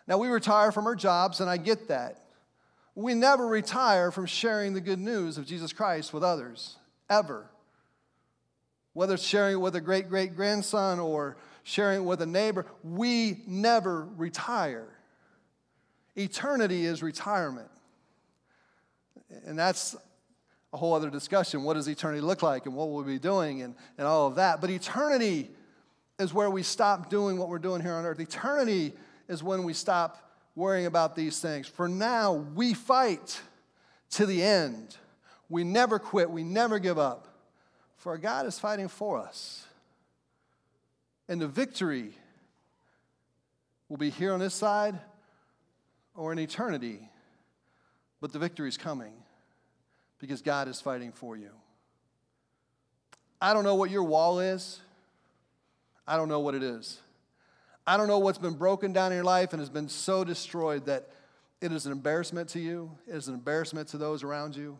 Now, 0.08 0.16
we 0.16 0.28
retire 0.28 0.72
from 0.72 0.86
our 0.86 0.96
jobs, 0.96 1.42
and 1.42 1.50
I 1.50 1.58
get 1.58 1.88
that. 1.88 2.22
We 2.94 3.12
never 3.12 3.46
retire 3.46 4.12
from 4.12 4.24
sharing 4.24 4.72
the 4.72 4.80
good 4.80 4.98
news 4.98 5.36
of 5.36 5.44
Jesus 5.44 5.74
Christ 5.74 6.14
with 6.14 6.24
others, 6.24 6.76
ever. 7.10 7.50
Whether 8.94 9.12
it's 9.12 9.22
sharing 9.22 9.56
it 9.56 9.60
with 9.60 9.76
a 9.76 9.82
great 9.82 10.08
great 10.08 10.34
grandson 10.34 10.98
or 10.98 11.36
sharing 11.64 12.02
it 12.02 12.04
with 12.04 12.22
a 12.22 12.26
neighbor, 12.26 12.66
we 12.84 13.42
never 13.46 14.04
retire. 14.16 14.86
Eternity 16.16 16.84
is 16.84 17.02
retirement. 17.02 17.68
And 19.44 19.58
that's 19.58 19.96
a 20.72 20.76
whole 20.76 20.94
other 20.94 21.10
discussion. 21.10 21.64
What 21.64 21.74
does 21.74 21.88
eternity 21.88 22.20
look 22.20 22.42
like 22.42 22.66
and 22.66 22.76
what 22.76 22.88
will 22.88 23.02
we 23.02 23.14
be 23.14 23.18
doing 23.18 23.62
and, 23.62 23.74
and 23.98 24.06
all 24.06 24.28
of 24.28 24.36
that? 24.36 24.60
But 24.60 24.70
eternity 24.70 25.50
is 26.18 26.32
where 26.32 26.50
we 26.50 26.62
stop 26.62 27.10
doing 27.10 27.38
what 27.38 27.48
we're 27.48 27.58
doing 27.58 27.80
here 27.80 27.94
on 27.94 28.04
earth. 28.04 28.20
Eternity 28.20 28.92
is 29.28 29.42
when 29.42 29.64
we 29.64 29.72
stop 29.72 30.32
worrying 30.54 30.86
about 30.86 31.16
these 31.16 31.40
things. 31.40 31.66
For 31.66 31.88
now, 31.88 32.32
we 32.32 32.74
fight 32.74 33.40
to 34.10 34.26
the 34.26 34.42
end. 34.42 34.96
We 35.48 35.64
never 35.64 35.98
quit, 35.98 36.30
we 36.30 36.44
never 36.44 36.78
give 36.78 36.98
up. 36.98 37.26
For 37.96 38.16
God 38.18 38.46
is 38.46 38.58
fighting 38.58 38.88
for 38.88 39.18
us. 39.18 39.63
And 41.28 41.40
the 41.40 41.48
victory 41.48 42.12
will 43.88 43.96
be 43.96 44.10
here 44.10 44.32
on 44.32 44.40
this 44.40 44.54
side 44.54 44.98
or 46.14 46.32
in 46.32 46.38
eternity, 46.38 47.08
but 48.20 48.32
the 48.32 48.38
victory 48.38 48.68
is 48.68 48.76
coming 48.76 49.12
because 50.18 50.42
God 50.42 50.68
is 50.68 50.80
fighting 50.80 51.12
for 51.12 51.36
you. 51.36 51.50
I 53.40 53.52
don't 53.52 53.64
know 53.64 53.74
what 53.74 53.90
your 53.90 54.04
wall 54.04 54.40
is. 54.40 54.80
I 56.06 56.16
don't 56.16 56.28
know 56.28 56.40
what 56.40 56.54
it 56.54 56.62
is. 56.62 56.98
I 57.86 57.96
don't 57.96 58.08
know 58.08 58.18
what's 58.18 58.38
been 58.38 58.54
broken 58.54 58.92
down 58.92 59.12
in 59.12 59.16
your 59.16 59.24
life 59.24 59.52
and 59.52 59.60
has 59.60 59.68
been 59.68 59.88
so 59.88 60.24
destroyed 60.24 60.86
that 60.86 61.10
it 61.60 61.72
is 61.72 61.86
an 61.86 61.92
embarrassment 61.92 62.48
to 62.50 62.60
you, 62.60 62.90
it 63.06 63.14
is 63.14 63.28
an 63.28 63.34
embarrassment 63.34 63.88
to 63.88 63.98
those 63.98 64.22
around 64.22 64.56
you. 64.56 64.78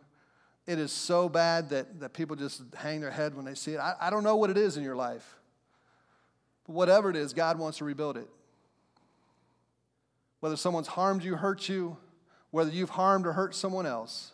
It 0.66 0.78
is 0.78 0.92
so 0.92 1.28
bad 1.28 1.70
that, 1.70 2.00
that 2.00 2.14
people 2.14 2.36
just 2.36 2.62
hang 2.74 3.00
their 3.00 3.10
head 3.10 3.34
when 3.34 3.44
they 3.44 3.54
see 3.54 3.72
it. 3.72 3.78
I, 3.78 3.94
I 4.00 4.10
don't 4.10 4.24
know 4.24 4.36
what 4.36 4.48
it 4.48 4.56
is 4.56 4.78
in 4.78 4.82
your 4.82 4.96
life. 4.96 5.36
But 6.66 6.72
whatever 6.74 7.10
it 7.10 7.16
is, 7.16 7.32
God 7.32 7.58
wants 7.58 7.78
to 7.78 7.84
rebuild 7.84 8.16
it 8.16 8.28
whether 10.44 10.56
someone's 10.56 10.88
harmed 10.88 11.24
you, 11.24 11.36
hurt 11.36 11.70
you, 11.70 11.96
whether 12.50 12.68
you've 12.68 12.90
harmed 12.90 13.26
or 13.26 13.32
hurt 13.32 13.54
someone 13.54 13.86
else, 13.86 14.32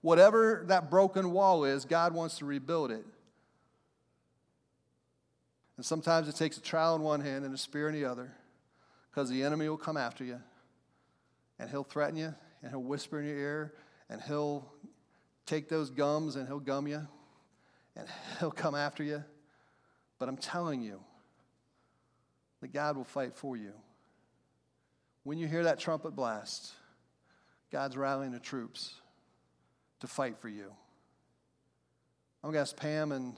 whatever 0.00 0.64
that 0.68 0.88
broken 0.88 1.32
wall 1.32 1.66
is, 1.66 1.84
God 1.84 2.14
wants 2.14 2.38
to 2.38 2.46
rebuild 2.46 2.90
it. 2.90 3.04
And 5.76 5.84
sometimes 5.84 6.30
it 6.30 6.36
takes 6.36 6.56
a 6.56 6.62
trowel 6.62 6.96
in 6.96 7.02
one 7.02 7.20
hand 7.20 7.44
and 7.44 7.52
a 7.52 7.58
spear 7.58 7.90
in 7.90 7.94
the 7.94 8.06
other 8.06 8.32
because 9.10 9.28
the 9.28 9.42
enemy 9.42 9.68
will 9.68 9.76
come 9.76 9.98
after 9.98 10.24
you 10.24 10.40
and 11.58 11.68
he'll 11.68 11.84
threaten 11.84 12.16
you 12.16 12.34
and 12.62 12.70
he'll 12.70 12.82
whisper 12.82 13.20
in 13.20 13.26
your 13.26 13.36
ear 13.36 13.74
and 14.08 14.22
he'll 14.22 14.72
take 15.44 15.68
those 15.68 15.90
gums 15.90 16.36
and 16.36 16.48
he'll 16.48 16.58
gum 16.58 16.88
you 16.88 17.06
and 17.96 18.08
he'll 18.40 18.50
come 18.50 18.74
after 18.74 19.04
you. 19.04 19.22
But 20.18 20.30
I'm 20.30 20.38
telling 20.38 20.80
you 20.80 21.00
that 22.64 22.72
God 22.72 22.96
will 22.96 23.04
fight 23.04 23.36
for 23.36 23.58
you. 23.58 23.72
When 25.22 25.36
you 25.36 25.46
hear 25.46 25.64
that 25.64 25.78
trumpet 25.78 26.16
blast, 26.16 26.72
God's 27.70 27.94
rallying 27.94 28.32
the 28.32 28.40
troops 28.40 28.94
to 30.00 30.06
fight 30.06 30.38
for 30.38 30.48
you. 30.48 30.72
I'm 32.42 32.52
going 32.52 32.54
to 32.54 32.60
ask 32.60 32.74
Pam 32.74 33.12
and, 33.12 33.34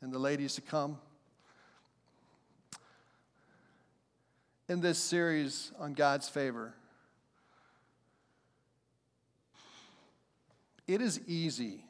and 0.00 0.12
the 0.12 0.18
ladies 0.18 0.56
to 0.56 0.60
come. 0.60 0.98
In 4.68 4.80
this 4.80 4.98
series 4.98 5.70
on 5.78 5.92
God's 5.92 6.28
favor, 6.28 6.74
it 10.88 11.00
is 11.00 11.20
easy 11.28 11.84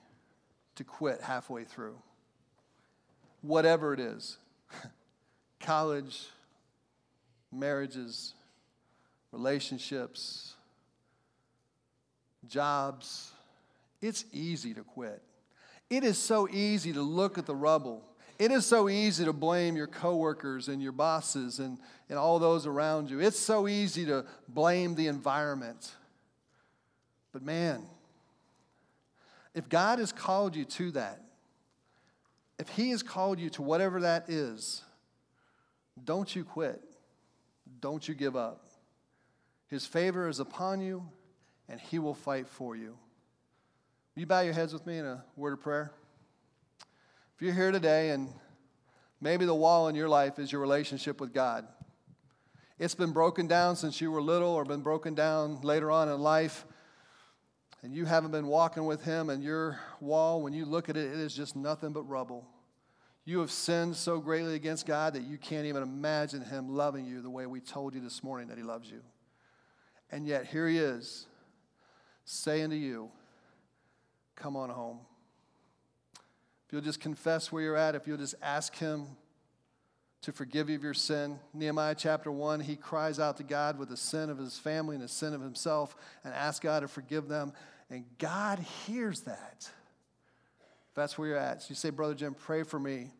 to 0.75 0.85
quit 0.85 1.23
halfway 1.23 1.64
through, 1.64 1.97
whatever 3.40 3.94
it 3.94 4.01
is 4.01 4.37
college, 5.61 6.27
marriages, 7.55 8.35
relationships, 9.33 10.55
jobs, 12.49 13.33
it's 14.01 14.25
easy 14.33 14.75
to 14.75 14.83
quit. 14.83 15.23
It 15.90 16.05
is 16.05 16.19
so 16.19 16.49
easy 16.49 16.93
to 16.93 17.03
look 17.03 17.38
at 17.38 17.47
the 17.47 17.55
rubble. 17.55 18.03
It 18.38 18.51
is 18.51 18.67
so 18.67 18.88
easy 18.88 19.25
to 19.25 19.33
blame 19.33 19.77
your 19.77 19.87
coworkers 19.87 20.69
and 20.69 20.83
your 20.83 20.93
bosses 20.93 21.59
and, 21.61 21.79
and 22.09 22.19
all 22.19 22.38
those 22.38 22.67
around 22.67 23.11
you. 23.11 23.21
It's 23.21 23.38
so 23.38 23.69
easy 23.69 24.05
to 24.07 24.25
blame 24.49 24.95
the 24.95 25.07
environment. 25.07 25.93
But 27.33 27.43
man, 27.43 27.87
if 29.55 29.69
God 29.69 30.01
has 30.01 30.12
called 30.12 30.57
you 30.57 30.64
to 30.64 30.90
that, 30.93 31.21
if 32.59 32.69
He 32.69 32.90
has 32.90 33.03
called 33.03 33.38
you 33.38 33.51
to 33.51 33.62
whatever 33.62 34.01
that 34.01 34.29
is, 34.29 34.83
don't 36.05 36.35
you 36.35 36.45
quit. 36.45 36.83
Don't 37.85 38.09
you 38.09 38.14
give 38.14 38.35
up. 38.35 38.64
His 39.68 39.85
favor 39.85 40.27
is 40.27 40.40
upon 40.40 40.81
you, 40.81 41.07
and 41.68 41.79
He 41.79 41.99
will 41.99 42.14
fight 42.14 42.49
for 42.49 42.75
you. 42.75 42.97
Will 44.14 44.20
you 44.20 44.27
bow 44.27 44.40
your 44.40 44.55
heads 44.55 44.73
with 44.73 44.87
me 44.87 44.97
in 44.97 45.05
a 45.05 45.23
word 45.37 45.53
of 45.53 45.61
prayer? 45.61 45.92
If 47.37 47.42
you're 47.42 47.53
here 47.53 47.73
today 47.73 48.09
and 48.09 48.31
maybe 49.20 49.44
the 49.44 49.55
wall 49.55 49.88
in 49.88 49.97
your 49.97 50.09
life 50.09 50.38
is 50.38 50.51
your 50.51 50.62
relationship 50.62 51.20
with 51.20 51.35
God, 51.35 51.66
it's 52.79 52.94
been 52.94 53.12
broken 53.12 53.49
down 53.49 53.77
since 53.77 54.01
you 54.01 54.11
were 54.11 54.23
little 54.23 54.49
or 54.49 54.64
been 54.64 54.81
broken 54.81 55.14
down 55.14 55.61
later 55.61 55.90
on 55.90 56.09
in 56.09 56.18
life, 56.20 56.64
and 57.83 57.94
you 57.94 58.07
haven't 58.07 58.31
been 58.31 58.47
walking 58.47 58.87
with 58.87 59.05
Him, 59.05 59.29
and 59.29 59.44
your 59.44 59.79
wall, 60.01 60.40
when 60.40 60.55
you 60.55 60.64
look 60.64 60.88
at 60.88 60.97
it, 60.97 61.12
it 61.12 61.18
is 61.18 61.35
just 61.35 61.55
nothing 61.55 61.92
but 61.92 62.05
rubble. 62.05 62.49
You 63.25 63.41
have 63.41 63.51
sinned 63.51 63.97
so 63.97 64.19
greatly 64.21 64.55
against 64.55 64.87
God 64.87 65.15
that 65.15 65.23
you 65.23 65.39
can't 65.39 65.67
even 65.67 65.83
imagine 65.83 66.43
Him 66.43 66.69
loving 66.69 67.07
you 67.07 67.23
the 67.23 67.31
way 67.31 67.47
we 67.47 67.61
told 67.61 67.95
you 67.95 68.01
this 68.01 68.23
morning 68.23 68.49
that 68.49 68.59
He 68.59 68.65
loves 68.65 68.91
you. 68.91 69.01
And 70.11 70.27
yet, 70.27 70.47
here 70.47 70.69
he 70.69 70.79
is 70.79 71.27
saying 72.25 72.71
to 72.71 72.77
you, 72.77 73.11
Come 74.37 74.57
on 74.57 74.71
home. 74.71 75.01
If 76.67 76.73
you'll 76.73 76.83
just 76.83 77.01
confess 77.01 77.51
where 77.51 77.63
you're 77.63 77.77
at, 77.77 77.95
if 77.95 78.07
you'll 78.07 78.19
just 78.19 78.35
ask 78.43 78.77
him 78.77 79.07
to 80.23 80.33
forgive 80.33 80.69
you 80.69 80.77
of 80.77 80.83
your 80.83 80.95
sin. 80.95 81.39
Nehemiah 81.53 81.95
chapter 81.97 82.33
1, 82.33 82.61
he 82.61 82.75
cries 82.75 83.21
out 83.21 83.37
to 83.37 83.43
God 83.43 83.79
with 83.79 83.91
the 83.91 83.97
sin 83.97 84.31
of 84.31 84.39
his 84.39 84.59
family 84.59 84.97
and 84.97 85.05
the 85.05 85.09
sin 85.09 85.35
of 85.35 85.41
himself 85.41 85.95
and 86.25 86.33
asks 86.33 86.61
God 86.61 86.81
to 86.81 86.89
forgive 86.89 87.29
them. 87.29 87.53
And 87.91 88.05
God 88.19 88.59
hears 88.59 89.21
that. 89.23 89.69
If 90.94 90.96
that's 90.98 91.18
where 91.18 91.26
you're 91.26 91.37
at, 91.37 91.61
so 91.61 91.66
you 91.70 91.74
say, 91.74 91.90
Brother 91.90 92.14
Jim, 92.14 92.35
pray 92.35 92.62
for 92.62 92.78
me. 92.78 93.11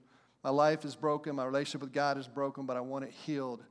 My 0.45 0.51
life 0.51 0.85
is 0.85 0.95
broken. 0.95 1.35
My 1.35 1.45
relationship 1.45 1.81
with 1.81 1.93
God 1.93 2.17
is 2.17 2.29
broken, 2.29 2.67
but 2.67 2.77
I 2.77 2.81
want 2.81 3.05
it 3.05 3.11
healed 3.11 3.65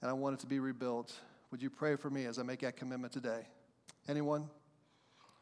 and 0.00 0.10
I 0.10 0.14
want 0.14 0.32
it 0.32 0.40
to 0.40 0.46
be 0.46 0.60
rebuilt. 0.60 1.12
Would 1.50 1.60
you 1.60 1.68
pray 1.68 1.96
for 1.96 2.08
me 2.08 2.24
as 2.24 2.38
I 2.38 2.42
make 2.42 2.60
that 2.60 2.78
commitment 2.78 3.12
today? 3.12 3.46
Anyone? 4.08 4.48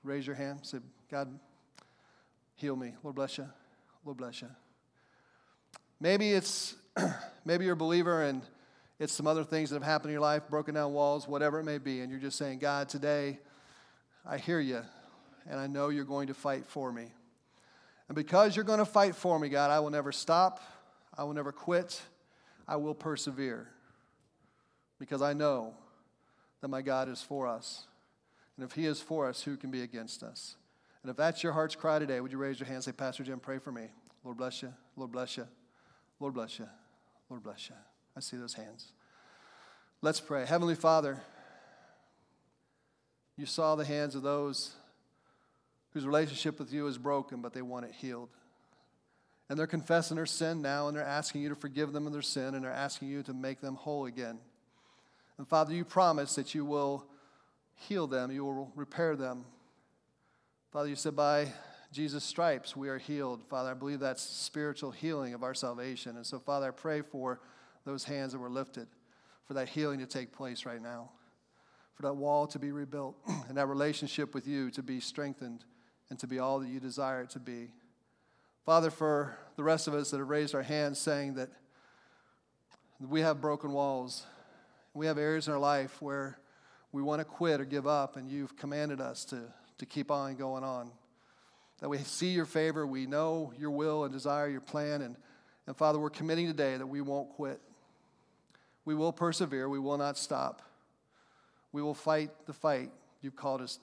Raise 0.02 0.26
your 0.26 0.34
hand. 0.34 0.58
Say, 0.64 0.78
God, 1.12 1.38
heal 2.56 2.74
me. 2.74 2.92
Lord 3.04 3.14
bless 3.14 3.38
you. 3.38 3.48
Lord 4.04 4.16
bless 4.16 4.42
you. 4.42 4.48
Maybe 6.00 6.32
it's 6.32 6.74
maybe 7.44 7.66
you're 7.66 7.74
a 7.74 7.76
believer 7.76 8.24
and 8.24 8.42
it's 8.98 9.12
some 9.12 9.28
other 9.28 9.44
things 9.44 9.70
that 9.70 9.76
have 9.76 9.84
happened 9.84 10.10
in 10.10 10.14
your 10.14 10.22
life, 10.22 10.42
broken 10.50 10.74
down 10.74 10.92
walls, 10.92 11.28
whatever 11.28 11.60
it 11.60 11.64
may 11.64 11.78
be, 11.78 12.00
and 12.00 12.10
you're 12.10 12.18
just 12.18 12.36
saying, 12.36 12.58
God, 12.58 12.88
today 12.88 13.38
I 14.26 14.38
hear 14.38 14.58
you 14.58 14.82
and 15.48 15.60
I 15.60 15.68
know 15.68 15.90
you're 15.90 16.04
going 16.04 16.26
to 16.26 16.34
fight 16.34 16.66
for 16.66 16.90
me. 16.90 17.12
And 18.12 18.16
because 18.16 18.54
you're 18.54 18.66
going 18.66 18.78
to 18.78 18.84
fight 18.84 19.16
for 19.16 19.38
me, 19.38 19.48
God, 19.48 19.70
I 19.70 19.80
will 19.80 19.88
never 19.88 20.12
stop. 20.12 20.60
I 21.16 21.24
will 21.24 21.32
never 21.32 21.50
quit. 21.50 21.98
I 22.68 22.76
will 22.76 22.92
persevere 22.92 23.68
because 24.98 25.22
I 25.22 25.32
know 25.32 25.72
that 26.60 26.68
my 26.68 26.82
God 26.82 27.08
is 27.08 27.22
for 27.22 27.46
us. 27.46 27.86
And 28.58 28.66
if 28.66 28.72
He 28.72 28.84
is 28.84 29.00
for 29.00 29.26
us, 29.26 29.42
who 29.42 29.56
can 29.56 29.70
be 29.70 29.80
against 29.80 30.22
us? 30.22 30.56
And 31.02 31.10
if 31.10 31.16
that's 31.16 31.42
your 31.42 31.54
heart's 31.54 31.74
cry 31.74 31.98
today, 31.98 32.20
would 32.20 32.30
you 32.30 32.36
raise 32.36 32.60
your 32.60 32.66
hand 32.66 32.74
and 32.74 32.84
say, 32.84 32.92
Pastor 32.92 33.24
Jim, 33.24 33.40
pray 33.40 33.58
for 33.58 33.72
me? 33.72 33.86
Lord 34.24 34.36
bless 34.36 34.60
you. 34.60 34.74
Lord 34.94 35.10
bless 35.10 35.38
you. 35.38 35.48
Lord 36.20 36.34
bless 36.34 36.58
you. 36.58 36.68
Lord 37.30 37.42
bless 37.42 37.70
you. 37.70 37.76
I 38.14 38.20
see 38.20 38.36
those 38.36 38.52
hands. 38.52 38.92
Let's 40.02 40.20
pray. 40.20 40.44
Heavenly 40.44 40.74
Father, 40.74 41.18
you 43.38 43.46
saw 43.46 43.74
the 43.74 43.86
hands 43.86 44.14
of 44.14 44.20
those 44.20 44.72
whose 45.92 46.06
relationship 46.06 46.58
with 46.58 46.72
you 46.72 46.86
is 46.86 46.98
broken, 46.98 47.40
but 47.40 47.52
they 47.52 47.62
want 47.62 47.84
it 47.84 47.92
healed. 47.92 48.30
And 49.48 49.58
they're 49.58 49.66
confessing 49.66 50.16
their 50.16 50.26
sin 50.26 50.62
now, 50.62 50.88
and 50.88 50.96
they're 50.96 51.04
asking 51.04 51.42
you 51.42 51.50
to 51.50 51.54
forgive 51.54 51.92
them 51.92 52.06
of 52.06 52.12
their 52.12 52.22
sin, 52.22 52.54
and 52.54 52.64
they're 52.64 52.70
asking 52.70 53.08
you 53.08 53.22
to 53.24 53.34
make 53.34 53.60
them 53.60 53.74
whole 53.74 54.06
again. 54.06 54.38
And 55.36 55.46
Father, 55.46 55.74
you 55.74 55.84
promise 55.84 56.34
that 56.36 56.54
you 56.54 56.64
will 56.64 57.06
heal 57.74 58.06
them, 58.06 58.30
you 58.30 58.44
will 58.44 58.72
repair 58.74 59.16
them. 59.16 59.44
Father, 60.70 60.88
you 60.88 60.96
said 60.96 61.14
by 61.14 61.48
Jesus' 61.92 62.24
stripes 62.24 62.74
we 62.74 62.88
are 62.88 62.98
healed. 62.98 63.42
Father, 63.50 63.70
I 63.70 63.74
believe 63.74 64.00
that's 64.00 64.22
spiritual 64.22 64.90
healing 64.90 65.34
of 65.34 65.42
our 65.42 65.52
salvation. 65.52 66.16
And 66.16 66.24
so, 66.24 66.38
Father, 66.38 66.68
I 66.68 66.70
pray 66.70 67.02
for 67.02 67.40
those 67.84 68.04
hands 68.04 68.32
that 68.32 68.38
were 68.38 68.48
lifted, 68.48 68.86
for 69.46 69.54
that 69.54 69.68
healing 69.68 69.98
to 69.98 70.06
take 70.06 70.32
place 70.32 70.64
right 70.64 70.80
now, 70.80 71.10
for 71.94 72.02
that 72.02 72.14
wall 72.14 72.46
to 72.46 72.58
be 72.58 72.72
rebuilt, 72.72 73.16
and 73.48 73.58
that 73.58 73.66
relationship 73.66 74.34
with 74.34 74.46
you 74.46 74.70
to 74.70 74.82
be 74.82 75.00
strengthened 75.00 75.64
and 76.12 76.18
to 76.18 76.26
be 76.26 76.38
all 76.38 76.60
that 76.60 76.68
you 76.68 76.78
desire 76.78 77.22
it 77.22 77.30
to 77.30 77.38
be. 77.38 77.70
Father, 78.66 78.90
for 78.90 79.34
the 79.56 79.62
rest 79.62 79.88
of 79.88 79.94
us 79.94 80.10
that 80.10 80.18
have 80.18 80.28
raised 80.28 80.54
our 80.54 80.60
hands 80.60 80.98
saying 80.98 81.36
that 81.36 81.48
we 83.00 83.22
have 83.22 83.40
broken 83.40 83.72
walls, 83.72 84.26
we 84.92 85.06
have 85.06 85.16
areas 85.16 85.48
in 85.48 85.54
our 85.54 85.58
life 85.58 86.02
where 86.02 86.38
we 86.92 87.00
want 87.00 87.20
to 87.20 87.24
quit 87.24 87.62
or 87.62 87.64
give 87.64 87.86
up, 87.86 88.18
and 88.18 88.28
you've 88.28 88.58
commanded 88.58 89.00
us 89.00 89.24
to, 89.24 89.40
to 89.78 89.86
keep 89.86 90.10
on 90.10 90.36
going 90.36 90.62
on. 90.62 90.90
That 91.80 91.88
we 91.88 91.96
see 91.96 92.28
your 92.28 92.44
favor, 92.44 92.86
we 92.86 93.06
know 93.06 93.54
your 93.58 93.70
will 93.70 94.04
and 94.04 94.12
desire 94.12 94.50
your 94.50 94.60
plan, 94.60 95.00
and, 95.00 95.16
and 95.66 95.74
Father, 95.74 95.98
we're 95.98 96.10
committing 96.10 96.46
today 96.46 96.76
that 96.76 96.86
we 96.86 97.00
won't 97.00 97.30
quit. 97.30 97.58
We 98.84 98.94
will 98.94 99.14
persevere, 99.14 99.66
we 99.66 99.78
will 99.78 99.96
not 99.96 100.18
stop. 100.18 100.60
We 101.72 101.80
will 101.80 101.94
fight 101.94 102.28
the 102.44 102.52
fight 102.52 102.90
you've 103.22 103.34
called 103.34 103.62
us 103.62 103.78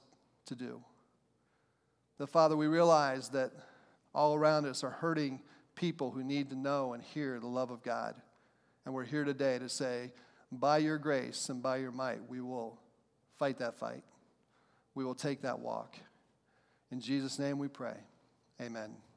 to 0.45 0.53
do. 0.53 0.83
That, 2.19 2.27
Father, 2.27 2.55
we 2.55 2.67
realize 2.67 3.29
that 3.29 3.51
all 4.13 4.35
around 4.35 4.65
us 4.65 4.83
are 4.83 4.89
hurting 4.89 5.41
people 5.75 6.11
who 6.11 6.23
need 6.23 6.49
to 6.51 6.55
know 6.55 6.93
and 6.93 7.01
hear 7.01 7.39
the 7.39 7.47
love 7.47 7.71
of 7.71 7.81
God. 7.81 8.13
And 8.85 8.93
we're 8.93 9.05
here 9.05 9.23
today 9.23 9.57
to 9.57 9.69
say, 9.69 10.11
by 10.51 10.79
your 10.79 10.97
grace 10.97 11.49
and 11.49 11.63
by 11.63 11.77
your 11.77 11.91
might, 11.91 12.27
we 12.29 12.41
will 12.41 12.79
fight 13.37 13.59
that 13.59 13.77
fight. 13.79 14.03
We 14.95 15.05
will 15.05 15.15
take 15.15 15.41
that 15.43 15.59
walk. 15.59 15.95
In 16.91 16.99
Jesus' 16.99 17.39
name 17.39 17.57
we 17.57 17.67
pray. 17.67 17.95
Amen. 18.61 19.08